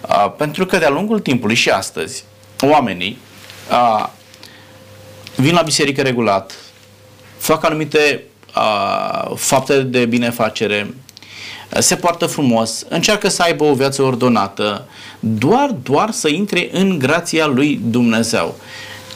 [0.00, 2.24] uh, pentru că de-a lungul timpului și astăzi,
[2.60, 3.18] oamenii
[3.70, 4.06] uh,
[5.36, 6.52] vin la biserică regulat,
[7.38, 8.22] fac anumite
[8.56, 10.94] uh, fapte de binefacere,
[11.78, 14.88] se poartă frumos, încearcă să aibă o viață ordonată,
[15.20, 18.54] doar, doar să intre în grația lui Dumnezeu.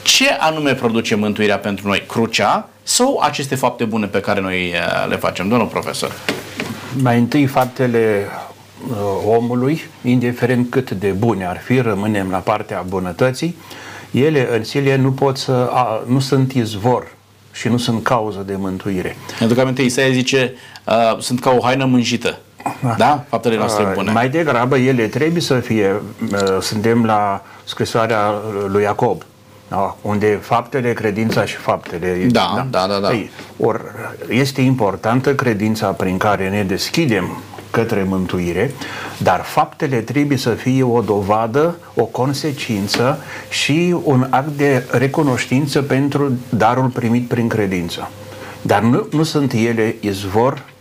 [0.03, 2.03] Ce anume produce mântuirea pentru noi?
[2.07, 6.11] Crucea sau aceste fapte bune pe care noi uh, le facem, domnul profesor?
[7.01, 8.25] Mai întâi faptele
[8.89, 8.95] uh,
[9.25, 13.55] omului, indiferent cât de bune ar fi, rămânem la partea bunătății,
[14.11, 17.11] ele în sine nu pot să, a, nu sunt izvor
[17.51, 19.17] și nu sunt cauză de mântuire.
[19.39, 20.53] Pentru aminte, Isaia zice,
[20.85, 22.39] uh, sunt ca o haină mânjită.
[22.81, 22.95] Da?
[22.97, 23.23] da?
[23.29, 24.11] Faptele noastre uh, bune.
[24.11, 26.01] Mai degrabă, ele trebuie să fie,
[26.31, 28.33] uh, suntem la scrisoarea
[28.67, 29.21] lui Iacob,
[29.67, 29.95] da?
[30.01, 32.27] unde faptele, credința și faptele.
[32.29, 32.87] Da, da, da.
[32.93, 33.11] da, da.
[33.13, 33.81] Ei, or,
[34.29, 37.37] este importantă credința prin care ne deschidem
[37.71, 38.71] către mântuire,
[39.17, 46.31] dar faptele trebuie să fie o dovadă, o consecință și un act de recunoștință pentru
[46.49, 48.09] darul primit prin credință.
[48.61, 50.74] Dar nu, nu sunt ele izvor uh,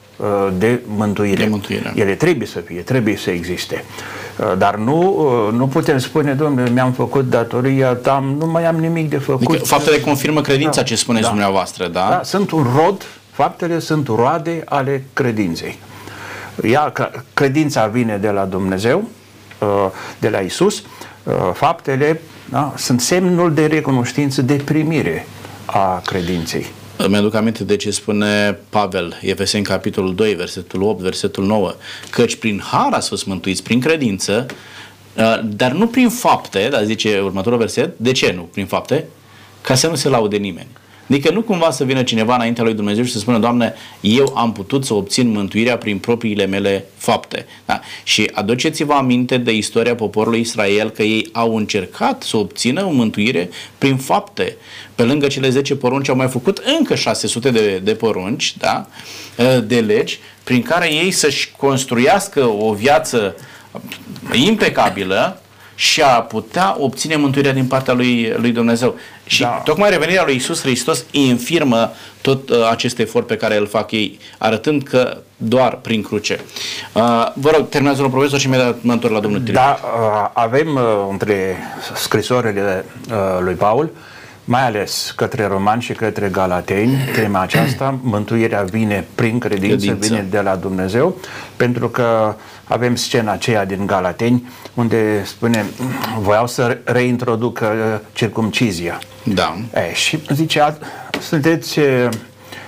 [0.59, 1.43] de mântuire.
[1.43, 1.93] de mântuire.
[1.95, 3.85] Ele trebuie să fie, trebuie să existe.
[4.39, 5.01] Uh, dar nu,
[5.49, 9.49] uh, nu putem spune, domnule, mi-am făcut datoria, am, nu mai am nimic de făcut.
[9.49, 12.07] Adică faptele confirmă credința, da, ce spuneți da, dumneavoastră, da?
[12.11, 15.79] Da, sunt un rod, faptele sunt roade ale credinței.
[16.63, 16.93] Ea,
[17.35, 19.09] credința vine de la Dumnezeu,
[19.59, 19.69] uh,
[20.19, 20.83] de la Isus,
[21.53, 25.27] faptele da, sunt semnul de recunoștință, de primire
[25.65, 26.67] a credinței.
[26.97, 31.75] Îmi aduc aminte de ce spune Pavel, Efeseni capitolul 2, versetul 8, versetul 9,
[32.11, 34.47] căci prin har ați fost mântuiți, prin credință,
[35.17, 39.05] uh, dar nu prin fapte, dar zice următorul verset, de ce nu prin fapte?
[39.61, 40.69] Ca să nu se laude nimeni.
[41.11, 44.53] Adică nu cumva să vină cineva înaintea lui Dumnezeu și să spună, Doamne, eu am
[44.53, 47.47] putut să obțin mântuirea prin propriile mele fapte.
[47.65, 47.81] Da?
[48.03, 53.51] Și aduceți-vă aminte de istoria poporului Israel că ei au încercat să obțină o mântuire
[53.79, 54.57] prin fapte.
[54.95, 58.87] Pe lângă cele 10 porunci au mai făcut încă 600 de, de porunci, da?
[59.65, 63.37] de legi, prin care ei să-și construiască o viață
[64.33, 65.39] impecabilă
[65.75, 68.99] și a putea obține mântuirea din partea lui, lui Dumnezeu.
[69.27, 69.49] Și da.
[69.49, 74.19] tocmai revenirea lui Isus Hristos infirmă tot uh, acest efort pe care îl fac ei,
[74.39, 76.41] arătând că doar prin cruce.
[76.93, 79.55] Uh, vă rog, terminați domnul profesor și imediat mă întorc la domnul Tiriu.
[79.55, 81.57] Da, uh, avem uh, între
[81.95, 83.91] scrisorile uh, lui Paul
[84.45, 90.27] mai ales către romani și către galateni, tema aceasta, mântuirea vine prin credință, credință, vine
[90.31, 91.17] de la Dumnezeu,
[91.57, 92.35] pentru că
[92.65, 95.65] avem scena aceea din Galateni, unde spune,
[96.19, 98.99] voiau să reintroducă circumcizia.
[99.23, 99.57] Da.
[99.75, 100.77] E, și zice,
[101.21, 101.79] sunteți,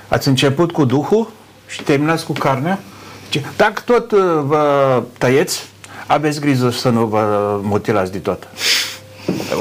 [0.09, 1.31] ați început cu Duhul
[1.67, 2.79] și terminați cu carnea?
[3.25, 4.11] Zice, dacă tot
[4.43, 5.63] vă tăieți,
[6.07, 8.49] aveți grijă să nu vă mutilați de tot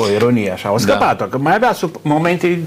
[0.01, 1.29] o ironie așa, o scăpat-o, da.
[1.29, 2.59] că mai avea sub momente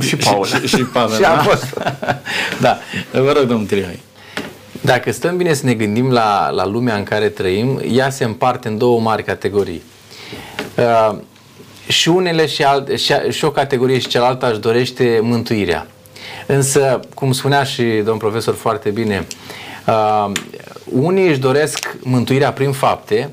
[0.00, 0.46] și Paul.
[0.46, 1.42] și, și, și Pavel, și a da?
[1.42, 1.78] fost.
[2.60, 2.78] da,
[3.12, 4.00] vă rog, domnul Trihai.
[4.86, 8.68] Dacă stăm bine să ne gândim la, la lumea în care trăim, ea se împarte
[8.68, 9.82] în două mari categorii.
[10.76, 11.16] Uh,
[11.88, 15.86] și unele și, alt, și, și o categorie și cealaltă își dorește mântuirea.
[16.46, 19.26] Însă, cum spunea și domn profesor foarte bine,
[19.86, 20.30] uh,
[20.84, 23.30] unii își doresc mântuirea prin fapte,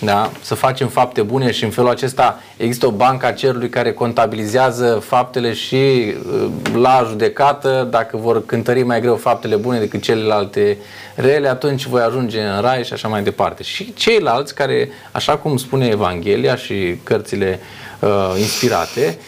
[0.00, 0.30] da?
[0.40, 5.02] să facem fapte bune și în felul acesta există o bancă a cerului care contabilizează
[5.06, 10.78] faptele și uh, la judecată, dacă vor cântări mai greu faptele bune decât celelalte
[11.14, 13.62] rele, atunci voi ajunge în rai și așa mai departe.
[13.62, 17.60] Și ceilalți care, așa cum spune Evanghelia și cărțile
[17.98, 19.18] uh, inspirate,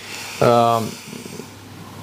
[0.41, 0.83] uh,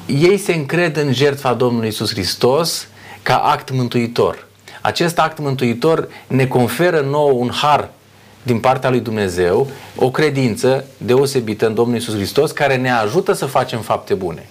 [0.05, 2.88] ei se încred în jertfa Domnului Isus Hristos
[3.22, 4.47] ca act mântuitor.
[4.82, 7.89] Acest act mântuitor ne conferă nou un har
[8.49, 13.45] din partea lui Dumnezeu o credință deosebită în Domnul Isus Hristos care ne ajută să
[13.45, 14.45] facem fapte bune.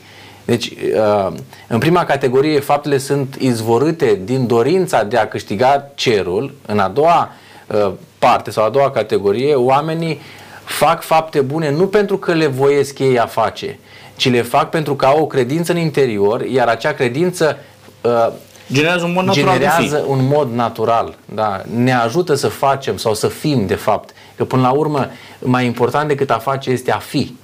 [0.44, 1.32] Deci, uh,
[1.66, 6.55] în prima categorie, faptele sunt izvorâte din dorința de a câștiga cerul.
[6.66, 7.30] În a doua
[7.66, 10.20] uh, parte sau a doua categorie, oamenii
[10.64, 13.78] fac fapte bune nu pentru că le voiesc ei a face,
[14.16, 17.59] ci le fac pentru că au o credință în interior, iar acea credință
[18.01, 18.28] uh,
[18.73, 20.11] generează un mod natural generează de fi.
[20.11, 21.62] un mod natural, da.
[21.75, 24.11] Ne ajută să facem sau să fim, de fapt.
[24.37, 27.37] Că până la urmă, mai important decât a face este a fi.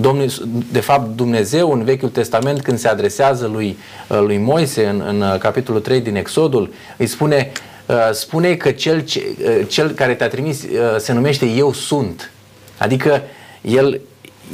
[0.00, 0.30] Domnul,
[0.72, 5.20] de fapt, Dumnezeu în Vechiul Testament, când se adresează lui, uh, lui Moise în, în
[5.20, 7.52] uh, capitolul 3 din Exodul, îi spune,
[7.86, 9.36] uh, spune că cel, ce,
[9.68, 10.64] cel care te-a trimis
[10.98, 12.32] se numește Eu sunt.
[12.78, 13.22] Adică
[13.60, 14.00] el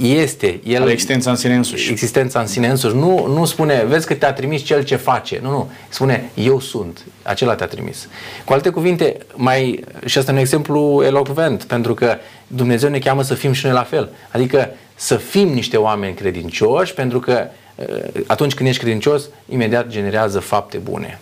[0.00, 0.60] este.
[0.64, 1.90] El, Are existența în sine însuși.
[1.90, 2.94] Existența în sine însuși.
[2.94, 5.38] Nu, nu spune, vezi că te-a trimis cel ce face.
[5.42, 5.70] Nu, nu.
[5.88, 7.04] Spune, eu sunt.
[7.22, 8.08] Acela te-a trimis.
[8.44, 12.16] Cu alte cuvinte, mai, și asta e un exemplu elocvent, pentru că
[12.46, 14.10] Dumnezeu ne cheamă să fim și noi la fel.
[14.30, 20.38] Adică să fim niște oameni credincioși, pentru că uh, atunci când ești credincios, imediat generează
[20.38, 21.18] fapte bune.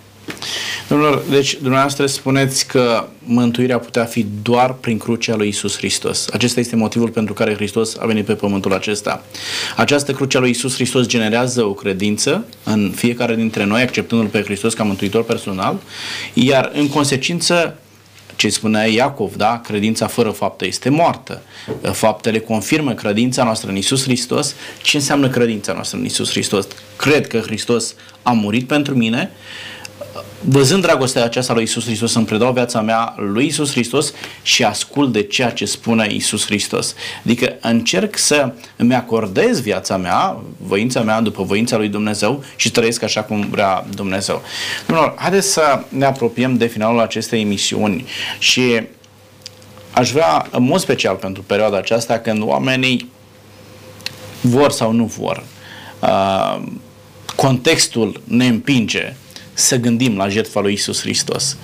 [0.93, 6.27] Domnilor, deci dumneavoastră spuneți că mântuirea putea fi doar prin crucea lui Isus Hristos.
[6.33, 9.25] Acesta este motivul pentru care Hristos a venit pe pământul acesta.
[9.77, 14.43] Această cruce a lui Isus Hristos generează o credință în fiecare dintre noi, acceptându-L pe
[14.43, 15.81] Hristos ca mântuitor personal,
[16.35, 17.79] iar în consecință
[18.37, 19.61] ce spunea Iacov, da?
[19.65, 21.43] Credința fără faptă este moartă.
[21.93, 24.55] Faptele confirmă credința noastră în Isus Hristos.
[24.83, 26.67] Ce înseamnă credința noastră în Isus Hristos?
[26.97, 29.31] Cred că Hristos a murit pentru mine,
[30.41, 35.13] văzând dragostea aceasta lui Isus Hristos, îmi predau viața mea lui Isus Hristos și ascult
[35.13, 36.95] de ceea ce spune Isus Hristos.
[37.25, 43.03] Adică încerc să îmi acordez viața mea, voința mea după voința lui Dumnezeu și trăiesc
[43.03, 44.43] așa cum vrea Dumnezeu.
[44.87, 48.05] Domnilor, haideți să ne apropiem de finalul acestei emisiuni
[48.39, 48.83] și
[49.93, 53.11] aș vrea, în mod special pentru perioada aceasta, când oamenii
[54.41, 55.45] vor sau nu vor,
[56.01, 56.63] uh,
[57.37, 59.15] contextul ne împinge
[59.53, 61.57] să gândim la jertfa lui Isus Hristos.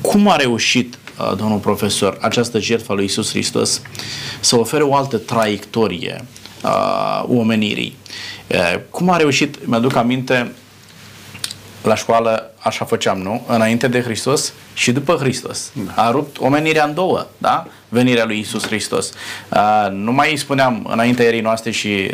[0.00, 3.80] Cum a reușit, uh, domnul profesor, această jertfa lui Isus Hristos
[4.40, 6.24] să ofere o altă traiectorie
[6.62, 7.96] a uh, omenirii?
[8.46, 10.52] Uh, cum a reușit, mi-aduc aminte,
[11.86, 13.44] la școală așa făceam, nu?
[13.46, 15.70] Înainte de Hristos și după Hristos.
[15.72, 16.02] Da.
[16.02, 17.66] A rupt omenirea în două, da?
[17.88, 19.12] Venirea lui Isus Hristos.
[19.48, 22.10] Uh, nu mai spuneam înainte erii noastre și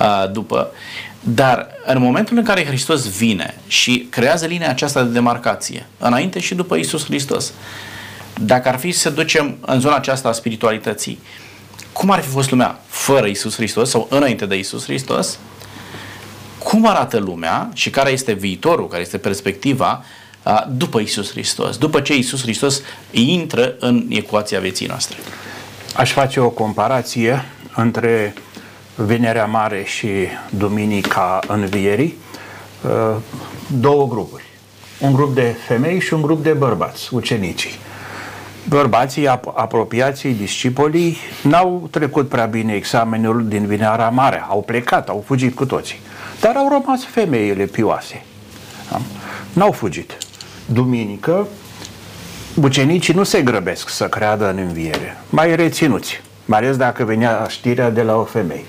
[0.00, 0.70] uh, după.
[1.26, 6.54] Dar în momentul în care Hristos vine și creează linia aceasta de demarcație, înainte și
[6.54, 7.52] după Isus Hristos,
[8.40, 11.18] dacă ar fi să ducem în zona aceasta a spiritualității,
[11.92, 15.38] cum ar fi fost lumea fără Isus Hristos sau înainte de Isus Hristos?
[16.58, 20.04] Cum arată lumea și care este viitorul, care este perspectiva
[20.68, 25.16] după Isus Hristos, după ce Isus Hristos intră în ecuația vieții noastre?
[25.96, 27.44] Aș face o comparație
[27.76, 28.34] între
[28.96, 30.08] Vinerea Mare și
[30.50, 32.18] Duminica Învierii,
[32.82, 33.16] uh,
[33.80, 34.42] două grupuri.
[35.00, 37.78] Un grup de femei și un grup de bărbați, ucenicii.
[38.68, 45.54] Bărbații apropiații, discipolii, n-au trecut prea bine examenul din Vinerea Mare, au plecat, au fugit
[45.54, 45.98] cu toții.
[46.40, 48.22] Dar au rămas femeile pioase.
[48.90, 49.00] Da?
[49.52, 50.16] N-au fugit.
[50.66, 51.46] Duminică,
[52.62, 57.90] ucenicii nu se grăbesc să creadă în înviere, mai reținuți, mai ales dacă venea știrea
[57.90, 58.64] de la o femeie.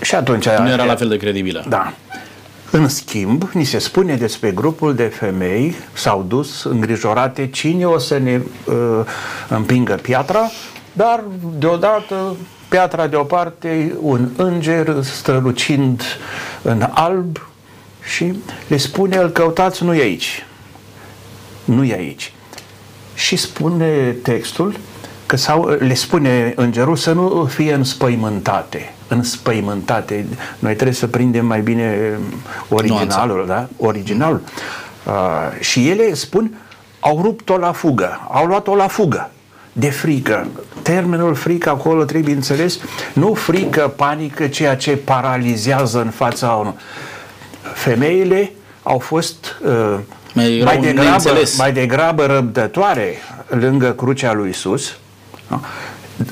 [0.00, 0.48] Și atunci...
[0.48, 1.64] Nu era la fel de credibilă.
[1.68, 1.92] Da.
[2.70, 8.18] În schimb, ni se spune despre grupul de femei s-au dus îngrijorate cine o să
[8.18, 8.74] ne uh,
[9.48, 10.50] împingă piatra,
[10.92, 11.24] dar
[11.58, 12.36] deodată
[12.68, 16.02] piatra deoparte, un înger strălucind
[16.62, 17.46] în alb
[18.14, 18.34] și
[18.68, 20.46] le spune, îl căutați, nu e aici.
[21.64, 22.32] Nu e aici.
[23.14, 24.76] Și spune textul
[25.26, 30.26] că sau le spune îngerul să nu fie înspăimântate înspăimântate.
[30.58, 32.18] Noi trebuie să prindem mai bine
[32.68, 33.68] originalul, da?
[33.76, 34.40] Originalul.
[35.06, 36.58] Uh, și ele spun,
[37.00, 39.30] au rupt-o la fugă, au luat-o la fugă
[39.72, 40.46] de frică.
[40.82, 42.78] Termenul frică acolo trebuie înțeles,
[43.12, 46.74] nu frică, panică, ceea ce paralizează în fața unui.
[47.74, 48.52] Femeile
[48.82, 49.98] au fost uh,
[50.34, 53.14] mai, mai, degrabă, mai degrabă răbdătoare
[53.48, 54.96] lângă crucea lui Isus.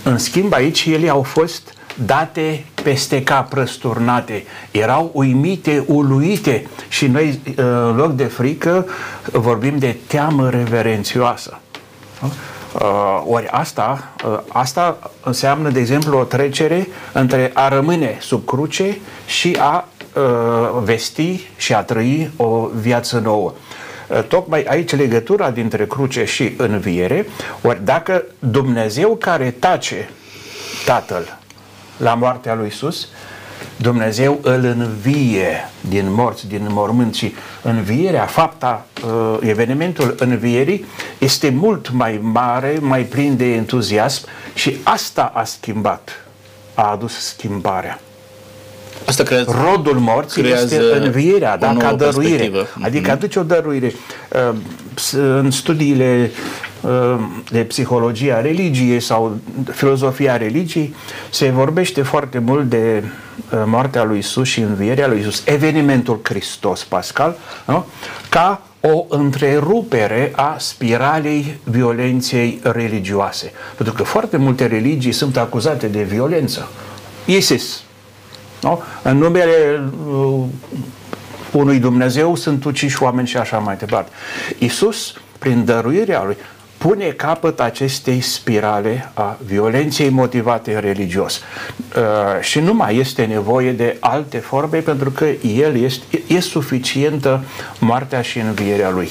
[0.02, 1.74] În schimb, aici ele au fost
[2.06, 8.86] date peste cap răsturnate, erau uimite, uluite și noi în loc de frică
[9.32, 11.58] vorbim de teamă reverențioasă.
[12.74, 18.98] Uh, ori asta, uh, asta înseamnă, de exemplu, o trecere între a rămâne sub cruce
[19.26, 23.52] și a uh, vesti și a trăi o viață nouă.
[24.28, 27.26] Tocmai aici legătura dintre cruce și înviere,
[27.62, 30.10] ori dacă Dumnezeu care tace
[30.84, 31.39] Tatăl
[32.00, 33.08] la moartea lui Isus,
[33.76, 40.84] Dumnezeu îl învie din morți, din mormânt și învierea, fapta, uh, evenimentul învierii
[41.18, 46.26] este mult mai mare, mai plin de entuziasm și asta a schimbat,
[46.74, 48.00] a adus schimbarea.
[49.10, 52.50] Asta creează, rodul morții este învierea, da, ca dăruire.
[52.80, 53.12] Adică mm-hmm.
[53.12, 53.92] aduce o dăruire.
[54.50, 54.56] Uh,
[55.16, 56.30] în studiile
[56.80, 57.18] uh,
[57.50, 59.38] de psihologie a religiei sau
[59.70, 60.94] filozofia religiei
[61.30, 66.84] se vorbește foarte mult de uh, moartea lui Isus și învierea lui Isus, evenimentul Hristos
[66.84, 67.36] Pascal,
[67.66, 67.86] nu?
[68.28, 73.52] ca o întrerupere a spiralei violenței religioase.
[73.76, 76.68] Pentru că foarte multe religii sunt acuzate de violență.
[77.24, 77.82] ISIS,
[78.60, 78.82] nu?
[79.02, 80.44] în numele uh,
[81.52, 84.10] unui Dumnezeu sunt uciși oameni și așa mai departe.
[84.58, 86.36] Isus, prin dăruirea lui,
[86.78, 91.40] pune capăt acestei spirale a violenței motivate religios.
[91.96, 97.44] Uh, și nu mai este nevoie de alte forme pentru că el este, e suficientă
[97.78, 99.08] moartea și învierea lui.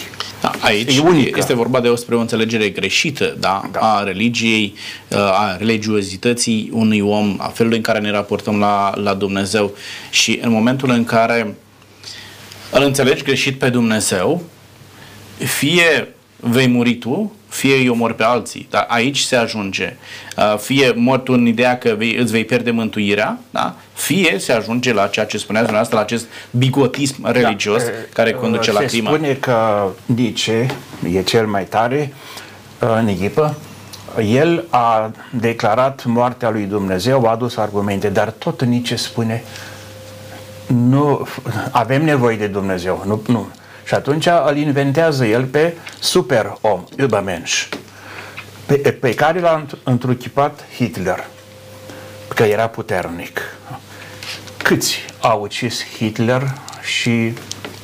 [0.60, 1.40] Da, aici e unică.
[1.40, 3.80] este vorba de spre o înțelegere greșită da, da.
[3.80, 4.74] a religiei,
[5.08, 9.76] uh, a religiozității unui om, a felului în care ne raportăm la, la Dumnezeu
[10.10, 11.56] și în momentul în care
[12.72, 14.44] îl înțelegi greșit pe Dumnezeu,
[15.38, 18.68] fie vei muri tu, fie îi omori pe alții.
[18.70, 19.96] Dar aici se ajunge.
[20.38, 23.76] Uh, fie mor tu în ideea că vei, îți vei pierde mântuirea, da?
[23.94, 27.32] fie se ajunge la ceea ce spuneați dumneavoastră, la acest bigotism da.
[27.32, 27.92] religios da.
[28.14, 29.10] care conduce se la crimă.
[29.10, 30.68] Se spune că Nice
[31.14, 32.14] e cel mai tare
[32.82, 33.56] uh, în echipă.
[34.32, 39.44] El a declarat moartea lui Dumnezeu, a adus argumente, dar tot Nice spune
[40.68, 41.28] nu
[41.72, 43.04] avem nevoie de Dumnezeu.
[43.06, 43.48] Nu, nu.
[43.90, 47.68] Și atunci îl inventează el pe super om, Übermensch,
[48.66, 51.28] pe, pe care l-a întruchipat Hitler,
[52.28, 53.42] că era puternic.
[54.58, 56.42] Câți au ucis Hitler
[56.82, 57.34] și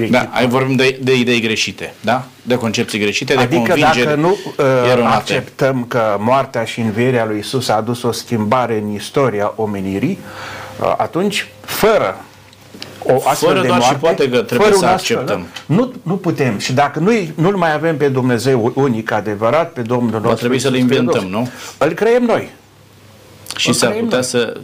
[0.09, 2.25] da, ai vorbim de, de idei greșite, da?
[2.41, 7.39] De concepții greșite, de adică convingeri dacă nu uh, acceptăm că moartea și învierea lui
[7.39, 10.19] Isus a adus o schimbare în istoria omenirii,
[10.79, 12.25] uh, atunci, fără
[13.07, 15.47] o astfel fără de doar moarte, și poate că trebuie să acceptăm.
[15.51, 16.57] Astfel, nu, nu putem.
[16.57, 20.29] Și dacă nu, nu-L mai avem pe Dumnezeu unic adevărat, pe Domnul nostru...
[20.29, 21.49] Va trebui să-L inventăm, nu?
[21.77, 22.49] Îl creăm noi.
[23.57, 24.23] Și s-ar putea noi.
[24.23, 24.59] să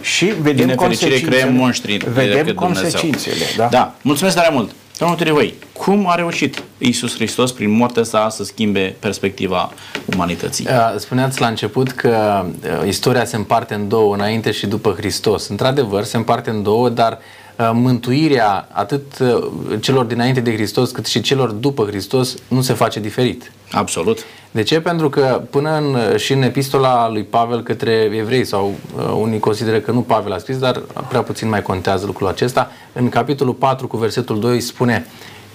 [0.00, 1.20] și vedem din consecințele.
[1.20, 3.44] creăm monștri vedem consecințele.
[3.56, 3.68] Da?
[3.70, 3.94] da.
[4.02, 4.70] Mulțumesc tare mult.
[4.98, 9.72] Domnul Tirivoi, cum a reușit Iisus Hristos prin moartea sa să schimbe perspectiva
[10.14, 10.66] umanității?
[10.98, 12.44] Spuneați la început că
[12.86, 15.48] istoria se împarte în două, înainte și după Hristos.
[15.48, 17.39] Într-adevăr, se împarte în două, dar Uh,
[17.72, 19.50] mântuirea atât uh,
[19.80, 23.52] celor dinainte de Hristos cât și celor după Hristos nu se face diferit.
[23.70, 24.18] Absolut.
[24.50, 24.80] De ce?
[24.80, 29.78] Pentru că până în, și în epistola lui Pavel către evrei, sau uh, unii consideră
[29.78, 33.86] că nu Pavel a scris, dar prea puțin mai contează lucrul acesta, în capitolul 4
[33.86, 35.06] cu versetul 2 spune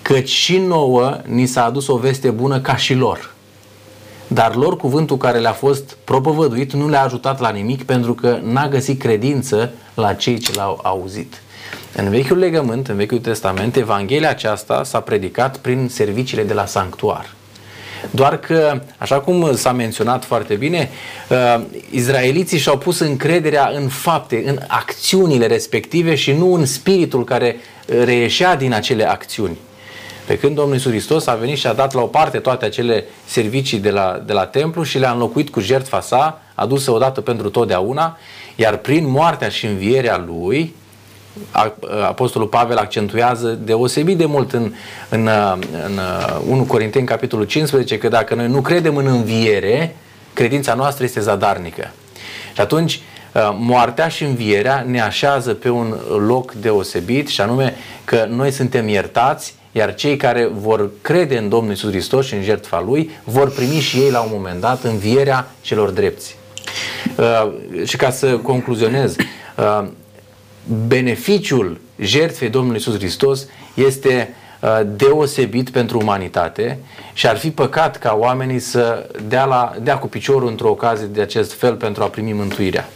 [0.02, 3.34] că și nouă ni s-a adus o veste bună ca și lor.
[4.28, 8.68] Dar lor cuvântul care le-a fost propovăduit nu le-a ajutat la nimic pentru că n-a
[8.68, 11.42] găsit credință la cei ce l-au auzit.
[11.96, 17.34] În Vechiul Legământ, în Vechiul Testament, Evanghelia aceasta s-a predicat prin serviciile de la sanctuar.
[18.12, 20.90] Doar că, așa cum s-a menționat foarte bine,
[21.30, 27.56] uh, izraeliții și-au pus încrederea în fapte, în acțiunile respective și nu în spiritul care
[27.58, 29.58] uh, reieșea din acele acțiuni.
[30.26, 33.06] Pe când Domnul Iisus Hristos a venit și a dat la o parte toate acele
[33.26, 37.50] servicii de la, de la templu și le-a înlocuit cu jertfa sa, adusă odată pentru
[37.50, 38.18] totdeauna,
[38.56, 40.76] iar prin moartea și învierea lui,
[42.08, 44.74] Apostolul Pavel accentuează deosebit de mult în,
[45.10, 45.30] în,
[45.86, 46.00] în
[46.50, 49.96] 1 Corinteni, capitolul 15, că dacă noi nu credem în înviere,
[50.34, 51.92] credința noastră este zadarnică.
[52.54, 53.02] Și atunci,
[53.58, 55.96] moartea și învierea ne așează pe un
[56.28, 57.76] loc deosebit și anume
[58.06, 62.44] că noi suntem iertați, iar cei care vor crede în Domnul Iisus Hristos și în
[62.44, 66.38] jertfa Lui vor primi și ei la un moment dat învierea celor drepți.
[67.18, 67.52] Uh,
[67.86, 69.16] și ca să concluzionez,
[69.58, 69.88] uh,
[70.88, 76.80] beneficiul jertfei Domnului Iisus Hristos este uh, deosebit pentru umanitate
[77.14, 81.22] și ar fi păcat ca oamenii să dea, la, dea cu piciorul într-o ocazie de
[81.22, 82.90] acest fel pentru a primi mântuirea.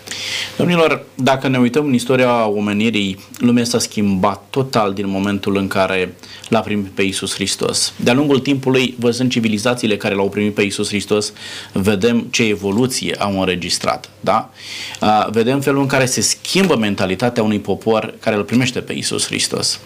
[0.57, 6.15] Domnilor, dacă ne uităm în istoria omenirii, lumea s-a schimbat total din momentul în care
[6.49, 7.93] l-a primit pe Isus Hristos.
[7.95, 11.34] De-a lungul timpului, văzând civilizațiile care l-au primit pe Isus Hristos,
[11.74, 14.09] vedem ce evoluție au înregistrat.
[14.20, 14.49] Da?
[15.30, 19.80] Vedem felul în care se schimbă mentalitatea unui popor care îl primește pe Isus Hristos.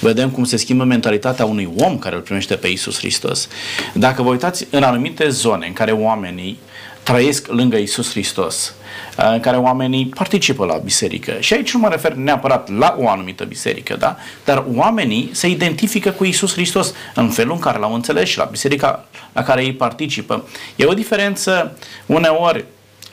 [0.00, 3.48] Vedem cum se schimbă mentalitatea unui om care îl primește pe Isus Hristos.
[3.94, 6.58] Dacă vă uitați în anumite zone în care oamenii
[7.04, 8.74] trăiesc lângă Isus Hristos,
[9.16, 11.36] în care oamenii participă la biserică.
[11.40, 14.16] Și aici nu mă refer neapărat la o anumită biserică, da?
[14.44, 18.44] dar oamenii se identifică cu Isus Hristos în felul în care l-au înțeles și la
[18.44, 20.48] biserica la care ei participă.
[20.76, 22.64] E o diferență uneori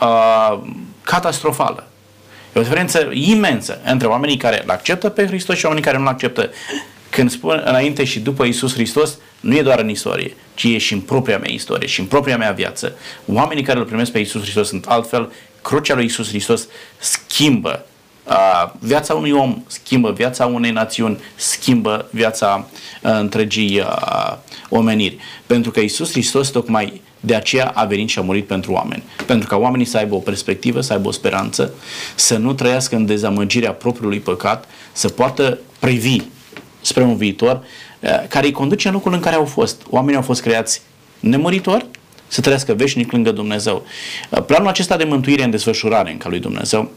[0.01, 0.59] uh,
[1.01, 1.87] catastrofală.
[2.53, 6.03] E o diferență imensă între oamenii care îl acceptă pe Hristos și oamenii care nu
[6.03, 6.49] îl acceptă.
[7.09, 10.93] Când spun înainte și după Isus Hristos, nu e doar în istorie, ci e și
[10.93, 12.95] în propria mea istorie și în propria mea viață.
[13.25, 15.31] Oamenii care îl primesc pe Isus Hristos sunt altfel,
[15.61, 16.67] crucea lui Isus Hristos
[16.97, 17.85] schimbă
[18.27, 22.67] uh, viața unui om, schimbă viața unei națiuni, schimbă viața
[23.01, 24.37] uh, întregii uh,
[24.69, 25.17] omeniri.
[25.45, 29.03] Pentru că Isus Hristos tocmai de aceea a venit și a murit pentru oameni.
[29.25, 31.73] Pentru ca oamenii să aibă o perspectivă, să aibă o speranță,
[32.15, 36.21] să nu trăiască în dezamăgirea propriului păcat, să poată privi
[36.81, 37.63] spre un viitor
[37.99, 39.81] uh, care îi conduce în locul în care au fost.
[39.89, 40.81] Oamenii au fost creați
[41.19, 41.85] nemuritori,
[42.27, 43.85] să trăiască veșnic lângă Dumnezeu.
[44.29, 46.91] Uh, planul acesta de mântuire în desfășurare în ca lui Dumnezeu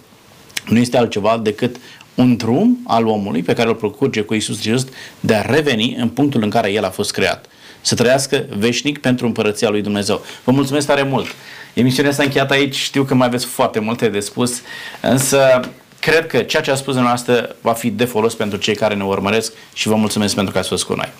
[0.69, 1.77] nu este altceva decât
[2.15, 6.09] un drum al omului pe care îl procurge cu Isus Hristos de a reveni în
[6.09, 7.47] punctul în care el a fost creat.
[7.81, 10.25] Să trăiască veșnic pentru împărăția lui Dumnezeu.
[10.45, 11.27] Vă mulțumesc tare mult!
[11.75, 14.61] Emisiunea s-a încheiat aici, știu că mai aveți foarte multe de spus,
[15.01, 15.61] însă
[16.05, 19.05] cred că ceea ce a spus dumneavoastră va fi de folos pentru cei care ne
[19.05, 21.13] urmăresc și vă mulțumesc pentru că ați fost cu noi.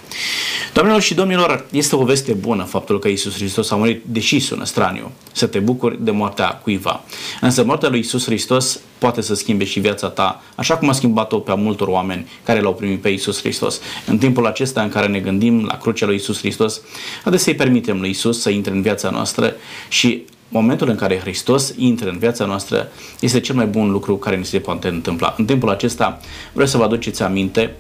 [0.73, 4.65] Doamnelor și domnilor, este o veste bună faptul că Isus Hristos a murit, deși sună
[4.65, 7.03] straniu, să te bucuri de moartea cuiva.
[7.41, 11.39] Însă moartea lui Isus Hristos poate să schimbe și viața ta, așa cum a schimbat-o
[11.39, 13.81] pe multor oameni care l-au primit pe Isus Hristos.
[14.07, 16.81] În timpul acesta în care ne gândim la crucea lui Isus Hristos,
[17.23, 19.55] haideți să-i permitem lui Isus să intre în viața noastră
[19.89, 20.25] și
[20.55, 22.89] momentul în care Hristos intră în viața noastră
[23.21, 25.35] este cel mai bun lucru care ni se poate întâmpla.
[25.39, 26.21] În timpul acesta
[26.53, 27.75] vreau să vă aduceți aminte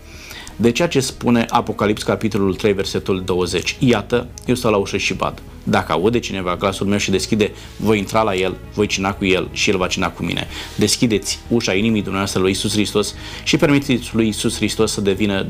[0.56, 3.76] de ceea ce spune Apocalips capitolul 3 versetul 20.
[3.78, 5.42] Iată, eu stau la ușă și bat.
[5.62, 9.48] Dacă aude cineva glasul meu și deschide, voi intra la el, voi cina cu el
[9.52, 10.46] și el va cina cu mine.
[10.76, 13.14] Deschideți ușa inimii dumneavoastră lui Isus Hristos
[13.44, 15.46] și permiteți lui Isus Hristos să devină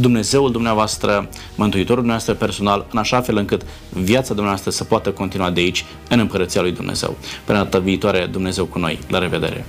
[0.00, 5.60] Dumnezeul dumneavoastră, Mântuitorul dumneavoastră personal, în așa fel încât viața dumneavoastră să poată continua de
[5.60, 7.16] aici, în împărăția lui Dumnezeu.
[7.44, 8.98] Până data viitoare, Dumnezeu cu noi.
[9.08, 9.66] La revedere!